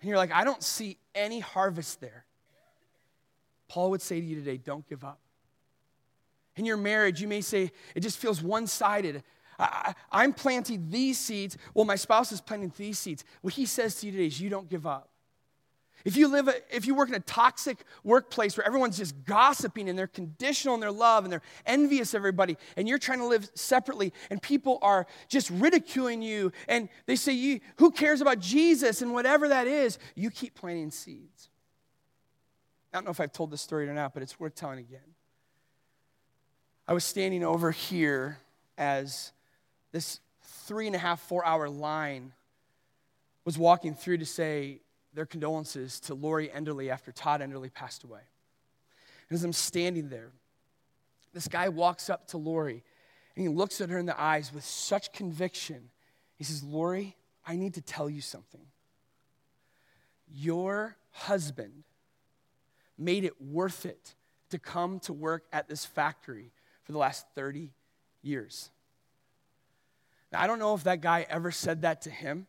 And 0.00 0.08
you're 0.08 0.18
like, 0.18 0.32
I 0.32 0.44
don't 0.44 0.62
see 0.62 0.98
any 1.14 1.40
harvest 1.40 2.00
there. 2.00 2.24
Paul 3.68 3.90
would 3.90 4.02
say 4.02 4.20
to 4.20 4.26
you 4.26 4.36
today, 4.36 4.56
don't 4.56 4.88
give 4.88 5.04
up. 5.04 5.20
In 6.56 6.64
your 6.64 6.76
marriage, 6.76 7.20
you 7.20 7.28
may 7.28 7.40
say, 7.40 7.70
it 7.94 8.00
just 8.00 8.18
feels 8.18 8.42
one 8.42 8.66
sided. 8.66 9.22
I, 9.58 9.94
am 10.12 10.32
planting 10.32 10.90
these 10.90 11.18
seeds. 11.18 11.56
Well, 11.74 11.84
my 11.84 11.96
spouse 11.96 12.32
is 12.32 12.40
planting 12.40 12.72
these 12.76 12.98
seeds. 12.98 13.24
What 13.42 13.54
he 13.54 13.66
says 13.66 13.96
to 13.96 14.06
you 14.06 14.12
today 14.12 14.26
is, 14.26 14.40
you 14.40 14.50
don't 14.50 14.68
give 14.68 14.86
up. 14.86 15.10
If 16.04 16.16
you 16.16 16.28
live, 16.28 16.48
if 16.70 16.86
you 16.86 16.94
work 16.94 17.08
in 17.08 17.16
a 17.16 17.20
toxic 17.20 17.84
workplace 18.04 18.56
where 18.56 18.64
everyone's 18.64 18.96
just 18.96 19.24
gossiping 19.24 19.88
and 19.88 19.98
they're 19.98 20.06
conditional 20.06 20.74
in 20.74 20.80
their 20.80 20.92
love 20.92 21.24
and 21.24 21.32
they're 21.32 21.42
envious 21.66 22.14
of 22.14 22.20
everybody, 22.20 22.56
and 22.76 22.86
you're 22.86 22.96
trying 22.96 23.18
to 23.18 23.26
live 23.26 23.50
separately, 23.54 24.12
and 24.30 24.40
people 24.40 24.78
are 24.82 25.08
just 25.26 25.50
ridiculing 25.50 26.22
you, 26.22 26.52
and 26.68 26.88
they 27.06 27.16
say, 27.16 27.32
you, 27.32 27.58
"Who 27.78 27.90
cares 27.90 28.20
about 28.20 28.38
Jesus?" 28.38 29.02
and 29.02 29.12
whatever 29.12 29.48
that 29.48 29.66
is, 29.66 29.98
you 30.14 30.30
keep 30.30 30.54
planting 30.54 30.92
seeds. 30.92 31.48
I 32.92 32.98
don't 32.98 33.04
know 33.04 33.10
if 33.10 33.18
I've 33.18 33.32
told 33.32 33.50
this 33.50 33.62
story 33.62 33.88
or 33.88 33.92
not, 33.92 34.14
but 34.14 34.22
it's 34.22 34.38
worth 34.38 34.54
telling 34.54 34.78
again. 34.78 35.15
I 36.88 36.92
was 36.92 37.04
standing 37.04 37.42
over 37.42 37.72
here 37.72 38.38
as 38.78 39.32
this 39.90 40.20
three 40.42 40.86
and 40.86 40.94
a 40.94 40.98
half, 40.98 41.20
four 41.20 41.44
hour 41.44 41.68
line 41.68 42.32
was 43.44 43.58
walking 43.58 43.94
through 43.94 44.18
to 44.18 44.26
say 44.26 44.80
their 45.12 45.26
condolences 45.26 45.98
to 46.00 46.14
Lori 46.14 46.48
Enderly 46.48 46.90
after 46.90 47.10
Todd 47.10 47.40
Enderly 47.40 47.72
passed 47.72 48.04
away. 48.04 48.20
And 49.28 49.36
as 49.36 49.42
I'm 49.42 49.52
standing 49.52 50.08
there, 50.10 50.30
this 51.32 51.48
guy 51.48 51.68
walks 51.70 52.08
up 52.08 52.28
to 52.28 52.38
Lori 52.38 52.84
and 53.34 53.42
he 53.42 53.48
looks 53.48 53.80
at 53.80 53.90
her 53.90 53.98
in 53.98 54.06
the 54.06 54.20
eyes 54.20 54.52
with 54.54 54.64
such 54.64 55.12
conviction. 55.12 55.90
He 56.36 56.44
says, 56.44 56.62
Lori, 56.62 57.16
I 57.44 57.56
need 57.56 57.74
to 57.74 57.82
tell 57.82 58.08
you 58.08 58.20
something. 58.20 58.60
Your 60.32 60.96
husband 61.10 61.82
made 62.96 63.24
it 63.24 63.40
worth 63.42 63.84
it 63.84 64.14
to 64.50 64.58
come 64.58 65.00
to 65.00 65.12
work 65.12 65.44
at 65.52 65.68
this 65.68 65.84
factory 65.84 66.52
for 66.86 66.92
the 66.92 66.98
last 66.98 67.26
30 67.34 67.72
years. 68.22 68.70
Now, 70.32 70.40
I 70.40 70.46
don't 70.46 70.58
know 70.58 70.74
if 70.74 70.84
that 70.84 71.00
guy 71.00 71.26
ever 71.28 71.50
said 71.50 71.82
that 71.82 72.02
to 72.02 72.10
him, 72.10 72.46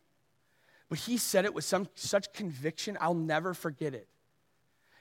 but 0.88 0.98
he 1.00 1.18
said 1.18 1.44
it 1.44 1.52
with 1.52 1.64
some, 1.64 1.88
such 1.96 2.32
conviction, 2.32 2.96
I'll 3.00 3.14
never 3.14 3.52
forget 3.52 3.94
it. 3.94 4.08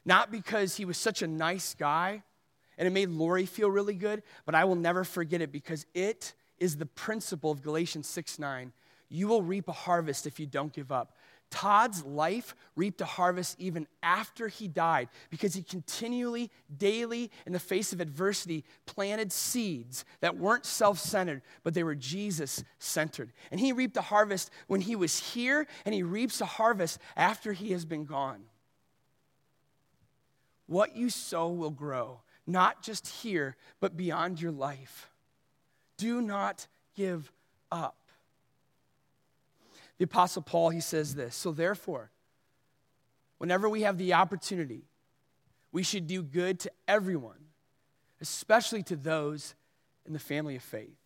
Not 0.04 0.32
because 0.32 0.76
he 0.76 0.86
was 0.86 0.98
such 0.98 1.22
a 1.22 1.28
nice 1.28 1.76
guy 1.76 2.24
and 2.78 2.88
it 2.88 2.92
made 2.92 3.10
Lori 3.10 3.46
feel 3.46 3.72
really 3.72 3.96
good, 3.96 4.24
but 4.46 4.56
I 4.56 4.66
will 4.66 4.76
never 4.76 5.04
forget 5.04 5.42
it 5.42 5.52
because 5.52 5.86
it 5.94 6.34
is 6.60 6.78
the 6.78 6.86
principle 6.86 7.52
of 7.52 7.62
Galatians 7.62 8.08
6 8.08 8.40
9. 8.40 8.72
You 9.10 9.28
will 9.28 9.42
reap 9.42 9.68
a 9.68 9.74
harvest 9.74 10.28
if 10.28 10.40
you 10.40 10.46
don't 10.46 10.74
give 10.74 10.92
up. 10.92 11.14
Todd's 11.50 12.04
life 12.04 12.56
reaped 12.76 13.00
a 13.00 13.06
harvest 13.06 13.56
even 13.60 13.88
after 14.04 14.48
he 14.48 14.68
died 14.68 15.08
because 15.30 15.54
he 15.54 15.64
continually, 15.64 16.52
daily, 16.78 17.32
in 17.46 17.54
the 17.54 17.60
face 17.60 17.94
of 17.94 18.02
adversity, 18.02 18.66
planted 18.86 19.32
seeds 19.32 20.04
that 20.20 20.38
weren't 20.38 20.66
self 20.66 21.00
centered, 21.00 21.42
but 21.64 21.74
they 21.74 21.84
were 21.84 21.96
Jesus 21.96 22.64
centered. 22.80 23.32
And 23.50 23.60
he 23.60 23.72
reaped 23.72 23.96
a 23.96 24.02
harvest 24.02 24.52
when 24.68 24.82
he 24.82 24.96
was 24.96 25.18
here, 25.20 25.68
and 25.86 25.96
he 25.96 26.04
reaps 26.04 26.42
a 26.42 26.46
harvest 26.46 27.00
after 27.16 27.54
he 27.54 27.72
has 27.72 27.86
been 27.86 28.06
gone. 28.06 28.44
What 30.66 30.98
you 30.98 31.10
sow 31.10 31.48
will 31.50 31.72
grow, 31.72 32.22
not 32.46 32.84
just 32.84 33.08
here, 33.08 33.56
but 33.80 33.96
beyond 33.96 34.42
your 34.42 34.52
life. 34.52 35.10
Do 35.96 36.22
not 36.22 36.68
give 36.94 37.32
up. 37.72 37.96
The 39.98 40.06
Apostle 40.06 40.42
Paul, 40.42 40.70
he 40.70 40.80
says 40.80 41.16
this 41.16 41.36
So 41.36 41.52
therefore, 41.52 42.12
whenever 43.38 43.68
we 43.70 43.82
have 43.82 43.98
the 43.98 44.14
opportunity, 44.14 44.84
we 45.72 45.84
should 45.84 46.08
do 46.08 46.24
good 46.24 46.60
to 46.62 46.72
everyone, 46.88 47.46
especially 48.22 48.84
to 48.84 48.96
those 48.96 49.56
in 50.06 50.14
the 50.14 50.20
family 50.20 50.56
of 50.56 50.64
faith. 50.64 50.98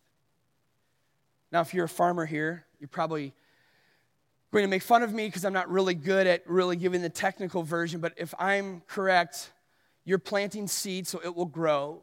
Now, 1.50 1.60
if 1.60 1.74
you're 1.74 1.84
a 1.84 1.88
farmer 1.88 2.24
here, 2.24 2.64
you're 2.80 2.88
probably 2.88 3.34
going 4.52 4.64
to 4.64 4.68
make 4.68 4.82
fun 4.82 5.02
of 5.02 5.12
me 5.12 5.26
because 5.26 5.44
I'm 5.44 5.52
not 5.52 5.70
really 5.70 5.94
good 5.94 6.26
at 6.26 6.46
really 6.46 6.76
giving 6.76 7.02
the 7.02 7.08
technical 7.08 7.62
version, 7.62 8.00
but 8.00 8.12
if 8.16 8.34
I'm 8.38 8.82
correct, 8.86 9.50
you're 10.04 10.18
planting 10.18 10.68
seeds 10.68 11.08
so 11.08 11.20
it 11.24 11.34
will 11.34 11.46
grow 11.46 12.02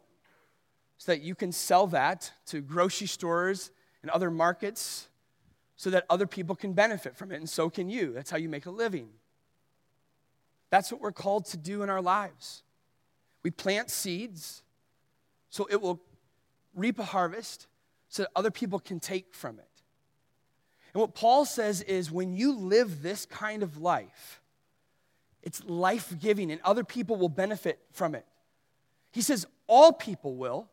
so 0.97 1.12
that 1.12 1.21
you 1.21 1.36
can 1.36 1.52
sell 1.52 1.88
that 1.88 2.32
to 2.47 2.62
grocery 2.62 3.08
stores 3.08 3.71
and 4.02 4.12
other 4.12 4.32
markets 4.32 5.08
so 5.80 5.89
that 5.89 6.06
other 6.10 6.28
people 6.28 6.58
can 6.58 6.74
benefit 6.74 7.15
from 7.15 7.32
it, 7.32 7.38
and 7.38 7.50
so 7.50 7.70
can 7.70 7.89
you. 7.89 8.12
That's 8.12 8.30
how 8.30 8.36
you 8.36 8.50
make 8.50 8.65
a 8.65 8.70
living. 8.70 9.08
That's 10.72 10.92
what 10.92 11.00
we're 11.00 11.13
called 11.13 11.46
to 11.46 11.58
do 11.58 11.84
in 11.84 11.89
our 11.89 12.02
lives. 12.02 12.63
We 13.44 13.52
plant 13.52 13.89
seeds 13.89 14.62
so 15.50 15.70
it 15.72 15.82
will 15.82 16.02
reap 16.76 17.00
a 17.00 17.06
harvest 17.06 17.68
so 18.10 18.24
that 18.24 18.32
other 18.36 18.52
people 18.52 18.78
can 18.80 19.00
take 19.00 19.34
from 19.34 19.58
it. 19.58 19.70
And 20.94 21.00
what 21.00 21.15
Paul 21.15 21.46
says 21.46 21.82
is 21.84 22.12
when 22.12 22.34
you 22.34 22.58
live 22.58 23.02
this 23.02 23.26
kind 23.26 23.63
of 23.63 23.78
life, 23.78 24.42
it's 25.42 25.63
life 25.63 26.13
giving 26.20 26.52
and 26.52 26.60
other 26.65 26.84
people 26.84 27.15
will 27.15 27.30
benefit 27.30 27.80
from 27.94 28.15
it. 28.15 28.26
He 29.13 29.22
says 29.22 29.48
all 29.65 29.94
people 29.94 30.36
will. 30.36 30.68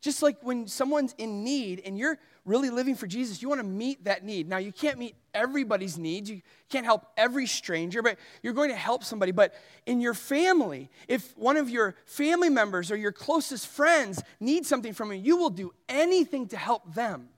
Just 0.00 0.22
like 0.22 0.36
when 0.42 0.68
someone's 0.68 1.14
in 1.18 1.42
need 1.42 1.82
and 1.84 1.98
you're 1.98 2.18
really 2.44 2.70
living 2.70 2.94
for 2.94 3.06
Jesus, 3.06 3.42
you 3.42 3.48
want 3.48 3.60
to 3.60 3.66
meet 3.66 4.04
that 4.04 4.24
need. 4.24 4.48
Now, 4.48 4.58
you 4.58 4.72
can't 4.72 4.98
meet 4.98 5.16
everybody's 5.34 5.98
needs. 5.98 6.30
You 6.30 6.40
can't 6.68 6.84
help 6.84 7.04
every 7.16 7.46
stranger, 7.46 8.00
but 8.00 8.16
you're 8.42 8.52
going 8.52 8.70
to 8.70 8.76
help 8.76 9.02
somebody. 9.02 9.32
But 9.32 9.54
in 9.86 10.00
your 10.00 10.14
family, 10.14 10.88
if 11.08 11.36
one 11.36 11.56
of 11.56 11.68
your 11.68 11.96
family 12.06 12.48
members 12.48 12.92
or 12.92 12.96
your 12.96 13.12
closest 13.12 13.66
friends 13.66 14.22
need 14.38 14.66
something 14.66 14.92
from 14.92 15.12
you, 15.12 15.18
you 15.18 15.36
will 15.36 15.50
do 15.50 15.72
anything 15.88 16.46
to 16.48 16.56
help 16.56 16.94
them. 16.94 17.28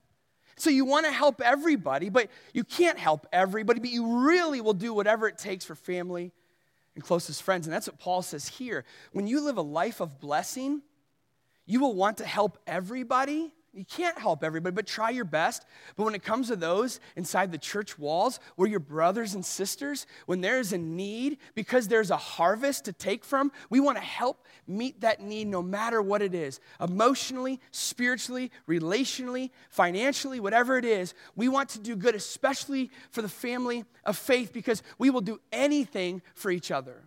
So 0.57 0.69
you 0.69 0.85
want 0.85 1.07
to 1.07 1.13
help 1.13 1.41
everybody, 1.41 2.11
but 2.11 2.29
you 2.53 2.65
can't 2.65 2.99
help 2.99 3.27
everybody, 3.33 3.81
but 3.81 3.89
you 3.89 4.27
really 4.27 4.61
will 4.61 4.75
do 4.75 4.93
whatever 4.93 5.27
it 5.27 5.39
takes 5.39 5.65
for 5.65 5.75
family 5.75 6.33
and 6.95 7.03
closest 7.03 7.43
friends. 7.43 7.67
And 7.67 7.73
that's 7.73 7.89
what 7.89 7.99
Paul 7.99 8.21
says 8.21 8.47
here. 8.47 8.85
When 9.13 9.27
you 9.27 9.41
live 9.41 9.57
a 9.57 9.63
life 9.63 10.01
of 10.01 10.21
blessing, 10.21 10.83
you 11.67 11.81
will 11.81 11.95
want 11.95 12.19
to 12.19 12.25
help 12.25 12.59
everybody 12.67 13.53
you 13.73 13.85
can't 13.85 14.19
help 14.19 14.43
everybody, 14.43 14.75
but 14.75 14.87
try 14.87 15.11
your 15.11 15.25
best. 15.25 15.65
But 15.95 16.03
when 16.03 16.15
it 16.15 16.25
comes 16.25 16.49
to 16.49 16.57
those 16.57 16.99
inside 17.15 17.53
the 17.53 17.59
church 17.59 17.99
walls, 17.99 18.41
where 18.57 18.69
your 18.69 18.81
brothers 18.81 19.35
and 19.35 19.45
sisters, 19.45 20.07
when 20.27 20.41
there 20.41 20.59
is 20.59 20.73
a 20.73 20.79
need, 20.79 21.39
because 21.55 21.87
there's 21.87 22.11
a 22.11 22.17
harvest 22.17 22.87
to 22.87 22.93
take 22.93 23.25
from, 23.25 23.53
we 23.69 23.79
want 23.79 23.97
to 23.97 24.03
help 24.03 24.47
meet 24.67 25.03
that 25.03 25.21
need 25.21 25.47
no 25.47 25.63
matter 25.63 26.03
what 26.03 26.21
it 26.21 26.35
is 26.35 26.59
emotionally, 26.81 27.61
spiritually, 27.71 28.51
relationally, 28.69 29.51
financially, 29.69 30.41
whatever 30.41 30.77
it 30.77 30.85
is. 30.85 31.15
We 31.37 31.49
want 31.49 31.69
to 31.71 31.79
do 31.79 31.95
good, 31.95 32.17
especially 32.17 32.91
for 33.11 33.23
the 33.23 33.29
family 33.29 33.85
of 34.05 34.17
faith, 34.17 34.53
because 34.53 34.83
we 34.99 35.11
will 35.11 35.21
do 35.21 35.41
anything 35.53 36.23
for 36.35 36.51
each 36.51 36.73
other. 36.73 37.05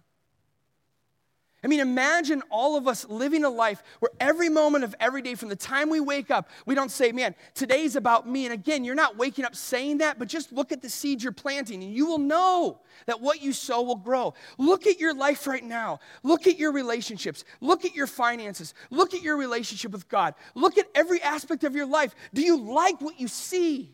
I 1.63 1.67
mean, 1.67 1.79
imagine 1.79 2.43
all 2.49 2.75
of 2.75 2.87
us 2.89 3.07
living 3.07 3.45
a 3.45 3.49
life 3.49 3.81
where 3.99 4.11
every 4.19 4.49
moment 4.49 4.83
of 4.83 4.93
every 4.99 5.21
day, 5.21 5.35
from 5.35 5.47
the 5.47 5.55
time 5.55 5.89
we 5.89 6.01
wake 6.01 6.29
up, 6.29 6.49
we 6.65 6.75
don't 6.75 6.91
say, 6.91 7.13
man, 7.13 7.35
today's 7.53 7.95
about 7.95 8.27
me. 8.27 8.45
And 8.45 8.53
again, 8.53 8.83
you're 8.83 8.95
not 8.95 9.17
waking 9.17 9.45
up 9.45 9.55
saying 9.55 9.99
that, 9.99 10.19
but 10.19 10.27
just 10.27 10.51
look 10.51 10.73
at 10.73 10.81
the 10.81 10.89
seeds 10.89 11.23
you're 11.23 11.31
planting, 11.31 11.81
and 11.81 11.93
you 11.93 12.05
will 12.05 12.17
know 12.17 12.81
that 13.05 13.21
what 13.21 13.41
you 13.41 13.53
sow 13.53 13.81
will 13.81 13.95
grow. 13.95 14.33
Look 14.57 14.87
at 14.87 14.99
your 14.99 15.13
life 15.13 15.47
right 15.47 15.63
now. 15.63 15.99
Look 16.21 16.47
at 16.47 16.59
your 16.59 16.73
relationships. 16.73 17.45
Look 17.61 17.85
at 17.85 17.95
your 17.95 18.07
finances. 18.07 18.73
Look 18.89 19.13
at 19.13 19.21
your 19.21 19.37
relationship 19.37 19.91
with 19.91 20.09
God. 20.09 20.35
Look 20.55 20.77
at 20.77 20.87
every 20.93 21.21
aspect 21.21 21.63
of 21.63 21.75
your 21.75 21.85
life. 21.85 22.13
Do 22.33 22.41
you 22.41 22.59
like 22.59 22.99
what 22.99 23.19
you 23.19 23.29
see? 23.29 23.93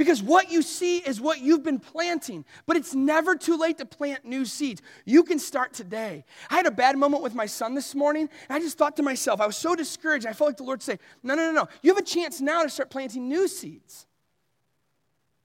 Because 0.00 0.22
what 0.22 0.50
you 0.50 0.62
see 0.62 0.96
is 0.96 1.20
what 1.20 1.42
you've 1.42 1.62
been 1.62 1.78
planting, 1.78 2.46
but 2.64 2.78
it's 2.78 2.94
never 2.94 3.36
too 3.36 3.58
late 3.58 3.76
to 3.76 3.84
plant 3.84 4.24
new 4.24 4.46
seeds. 4.46 4.80
You 5.04 5.22
can 5.22 5.38
start 5.38 5.74
today. 5.74 6.24
I 6.48 6.54
had 6.54 6.64
a 6.64 6.70
bad 6.70 6.96
moment 6.96 7.22
with 7.22 7.34
my 7.34 7.44
son 7.44 7.74
this 7.74 7.94
morning, 7.94 8.30
and 8.48 8.56
I 8.56 8.60
just 8.60 8.78
thought 8.78 8.96
to 8.96 9.02
myself, 9.02 9.42
I 9.42 9.46
was 9.46 9.58
so 9.58 9.76
discouraged. 9.76 10.24
I 10.24 10.32
felt 10.32 10.48
like 10.48 10.56
the 10.56 10.62
Lord 10.62 10.82
say, 10.82 10.98
No, 11.22 11.34
no, 11.34 11.52
no, 11.52 11.52
no. 11.52 11.68
You 11.82 11.90
have 11.92 12.02
a 12.02 12.06
chance 12.06 12.40
now 12.40 12.62
to 12.62 12.70
start 12.70 12.88
planting 12.88 13.28
new 13.28 13.46
seeds. 13.46 14.06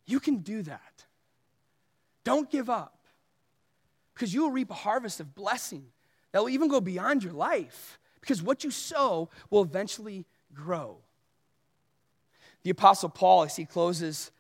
You 0.05 0.21
can 0.21 0.37
do 0.37 0.61
that. 0.61 1.03
Don't 2.23 2.49
give 2.49 2.69
up, 2.69 2.97
because 4.13 4.33
you 4.33 4.43
will 4.43 4.51
reap 4.51 4.71
a 4.71 4.73
harvest 4.73 5.19
of 5.19 5.35
blessing 5.35 5.87
that 6.31 6.41
will 6.41 6.49
even 6.49 6.69
go 6.69 6.79
beyond 6.79 7.25
your 7.25 7.33
life, 7.33 7.99
because 8.21 8.41
what 8.41 8.63
you 8.63 8.71
sow 8.71 9.29
will 9.49 9.63
eventually 9.63 10.25
grow. 10.53 10.99
The 12.63 12.69
Apostle 12.69 13.09
Paul, 13.09 13.43
as 13.43 13.57
he 13.57 13.65
closes 13.65 14.31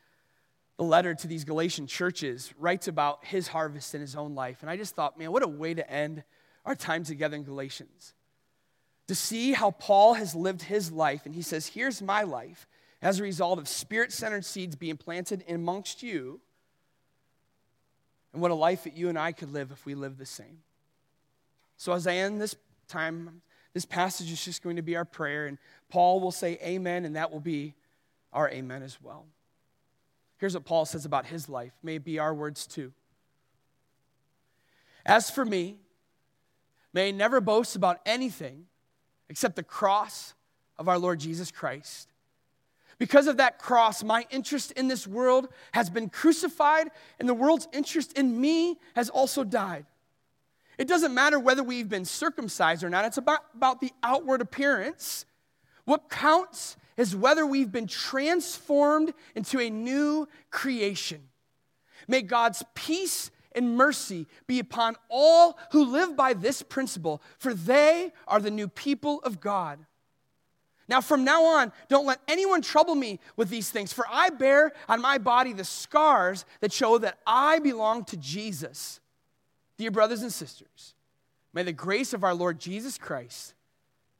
the 0.77 0.83
letter 0.83 1.15
to 1.15 1.27
these 1.27 1.45
Galatian 1.45 1.87
churches, 1.87 2.53
writes 2.59 2.87
about 2.87 3.23
his 3.25 3.47
harvest 3.47 3.95
in 3.95 4.01
his 4.01 4.15
own 4.15 4.35
life. 4.35 4.57
And 4.61 4.69
I 4.69 4.75
just 4.75 4.95
thought, 4.95 5.17
man, 5.17 5.31
what 5.31 5.43
a 5.43 5.47
way 5.47 5.73
to 5.73 5.89
end 5.89 6.23
our 6.65 6.75
time 6.75 7.03
together 7.03 7.37
in 7.37 7.43
Galatians. 7.43 8.13
To 9.07 9.15
see 9.15 9.53
how 9.53 9.71
Paul 9.71 10.15
has 10.15 10.35
lived 10.35 10.63
his 10.63 10.91
life, 10.91 11.25
and 11.25 11.33
he 11.35 11.43
says, 11.43 11.67
Here's 11.67 12.01
my 12.01 12.23
life 12.23 12.67
as 13.01 13.19
a 13.19 13.23
result 13.23 13.59
of 13.59 13.67
spirit 13.67 14.11
centered 14.11 14.43
seeds 14.43 14.75
being 14.75 14.97
planted 14.97 15.43
amongst 15.47 16.01
you, 16.01 16.41
and 18.33 18.41
what 18.41 18.51
a 18.51 18.55
life 18.55 18.83
that 18.83 18.97
you 18.97 19.07
and 19.07 19.17
I 19.17 19.31
could 19.31 19.53
live 19.53 19.71
if 19.71 19.85
we 19.85 19.95
lived 19.95 20.17
the 20.17 20.25
same. 20.25 20.63
So, 21.77 21.93
as 21.93 22.07
I 22.07 22.15
end 22.15 22.41
this 22.41 22.55
time, 22.87 23.41
this 23.73 23.85
passage 23.85 24.31
is 24.31 24.43
just 24.43 24.63
going 24.63 24.77
to 24.77 24.81
be 24.81 24.95
our 24.95 25.05
prayer, 25.05 25.45
and 25.45 25.57
Paul 25.89 26.19
will 26.19 26.31
say 26.31 26.57
amen, 26.63 27.05
and 27.05 27.15
that 27.15 27.31
will 27.31 27.39
be 27.39 27.75
our 28.33 28.49
amen 28.49 28.81
as 28.81 28.97
well. 29.01 29.25
Here's 30.37 30.53
what 30.53 30.65
Paul 30.65 30.85
says 30.85 31.05
about 31.05 31.25
his 31.27 31.47
life. 31.47 31.73
May 31.81 31.95
it 31.95 32.03
be 32.03 32.19
our 32.19 32.33
words 32.33 32.67
too. 32.67 32.91
As 35.05 35.29
for 35.29 35.45
me, 35.45 35.77
may 36.93 37.09
I 37.09 37.11
never 37.11 37.39
boast 37.39 37.75
about 37.75 37.99
anything 38.05 38.65
except 39.29 39.55
the 39.55 39.63
cross 39.63 40.33
of 40.77 40.87
our 40.89 40.97
Lord 40.97 41.19
Jesus 41.19 41.51
Christ. 41.51 42.09
Because 42.97 43.27
of 43.27 43.37
that 43.37 43.59
cross, 43.59 44.03
my 44.03 44.25
interest 44.29 44.71
in 44.71 44.87
this 44.87 45.05
world 45.05 45.49
has 45.73 45.89
been 45.89 46.09
crucified, 46.09 46.89
and 47.19 47.27
the 47.27 47.33
world's 47.33 47.67
interest 47.73 48.17
in 48.17 48.39
me 48.39 48.79
has 48.95 49.09
also 49.09 49.43
died. 49.43 49.85
It 50.77 50.87
doesn't 50.87 51.13
matter 51.13 51.39
whether 51.39 51.63
we've 51.63 51.89
been 51.89 52.05
circumcised 52.05 52.83
or 52.83 52.89
not, 52.89 53.05
it's 53.05 53.17
about, 53.17 53.41
about 53.53 53.81
the 53.81 53.91
outward 54.01 54.41
appearance. 54.41 55.25
What 55.85 56.09
counts 56.09 56.77
is 56.97 57.15
whether 57.15 57.45
we've 57.45 57.71
been 57.71 57.87
transformed 57.87 59.13
into 59.35 59.59
a 59.59 59.69
new 59.69 60.27
creation. 60.49 61.21
May 62.07 62.21
God's 62.21 62.63
peace 62.73 63.31
and 63.53 63.75
mercy 63.75 64.27
be 64.47 64.59
upon 64.59 64.95
all 65.09 65.57
who 65.71 65.85
live 65.85 66.15
by 66.15 66.33
this 66.33 66.61
principle, 66.61 67.21
for 67.37 67.53
they 67.53 68.11
are 68.27 68.39
the 68.39 68.51
new 68.51 68.67
people 68.67 69.19
of 69.23 69.39
God. 69.39 69.79
Now, 70.87 71.01
from 71.01 71.23
now 71.23 71.43
on, 71.43 71.71
don't 71.89 72.05
let 72.05 72.19
anyone 72.27 72.61
trouble 72.61 72.93
me 72.93 73.19
with 73.35 73.49
these 73.49 73.71
things, 73.71 73.91
for 73.91 74.05
I 74.09 74.29
bear 74.29 74.71
on 74.87 75.01
my 75.01 75.17
body 75.17 75.51
the 75.51 75.63
scars 75.63 76.45
that 76.59 76.71
show 76.71 76.99
that 76.99 77.17
I 77.25 77.57
belong 77.59 78.05
to 78.05 78.17
Jesus. 78.17 78.99
Dear 79.77 79.89
brothers 79.89 80.21
and 80.21 80.31
sisters, 80.31 80.93
may 81.53 81.63
the 81.63 81.73
grace 81.73 82.13
of 82.13 82.23
our 82.23 82.35
Lord 82.35 82.59
Jesus 82.59 82.99
Christ 82.99 83.55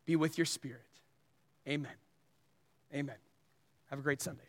be 0.05 0.15
with 0.15 0.37
your 0.39 0.45
spirit. 0.45 0.81
Amen. 1.67 1.91
Amen. 2.95 3.17
Have 3.89 3.99
a 3.99 4.01
great 4.01 4.21
Sunday. 4.21 4.43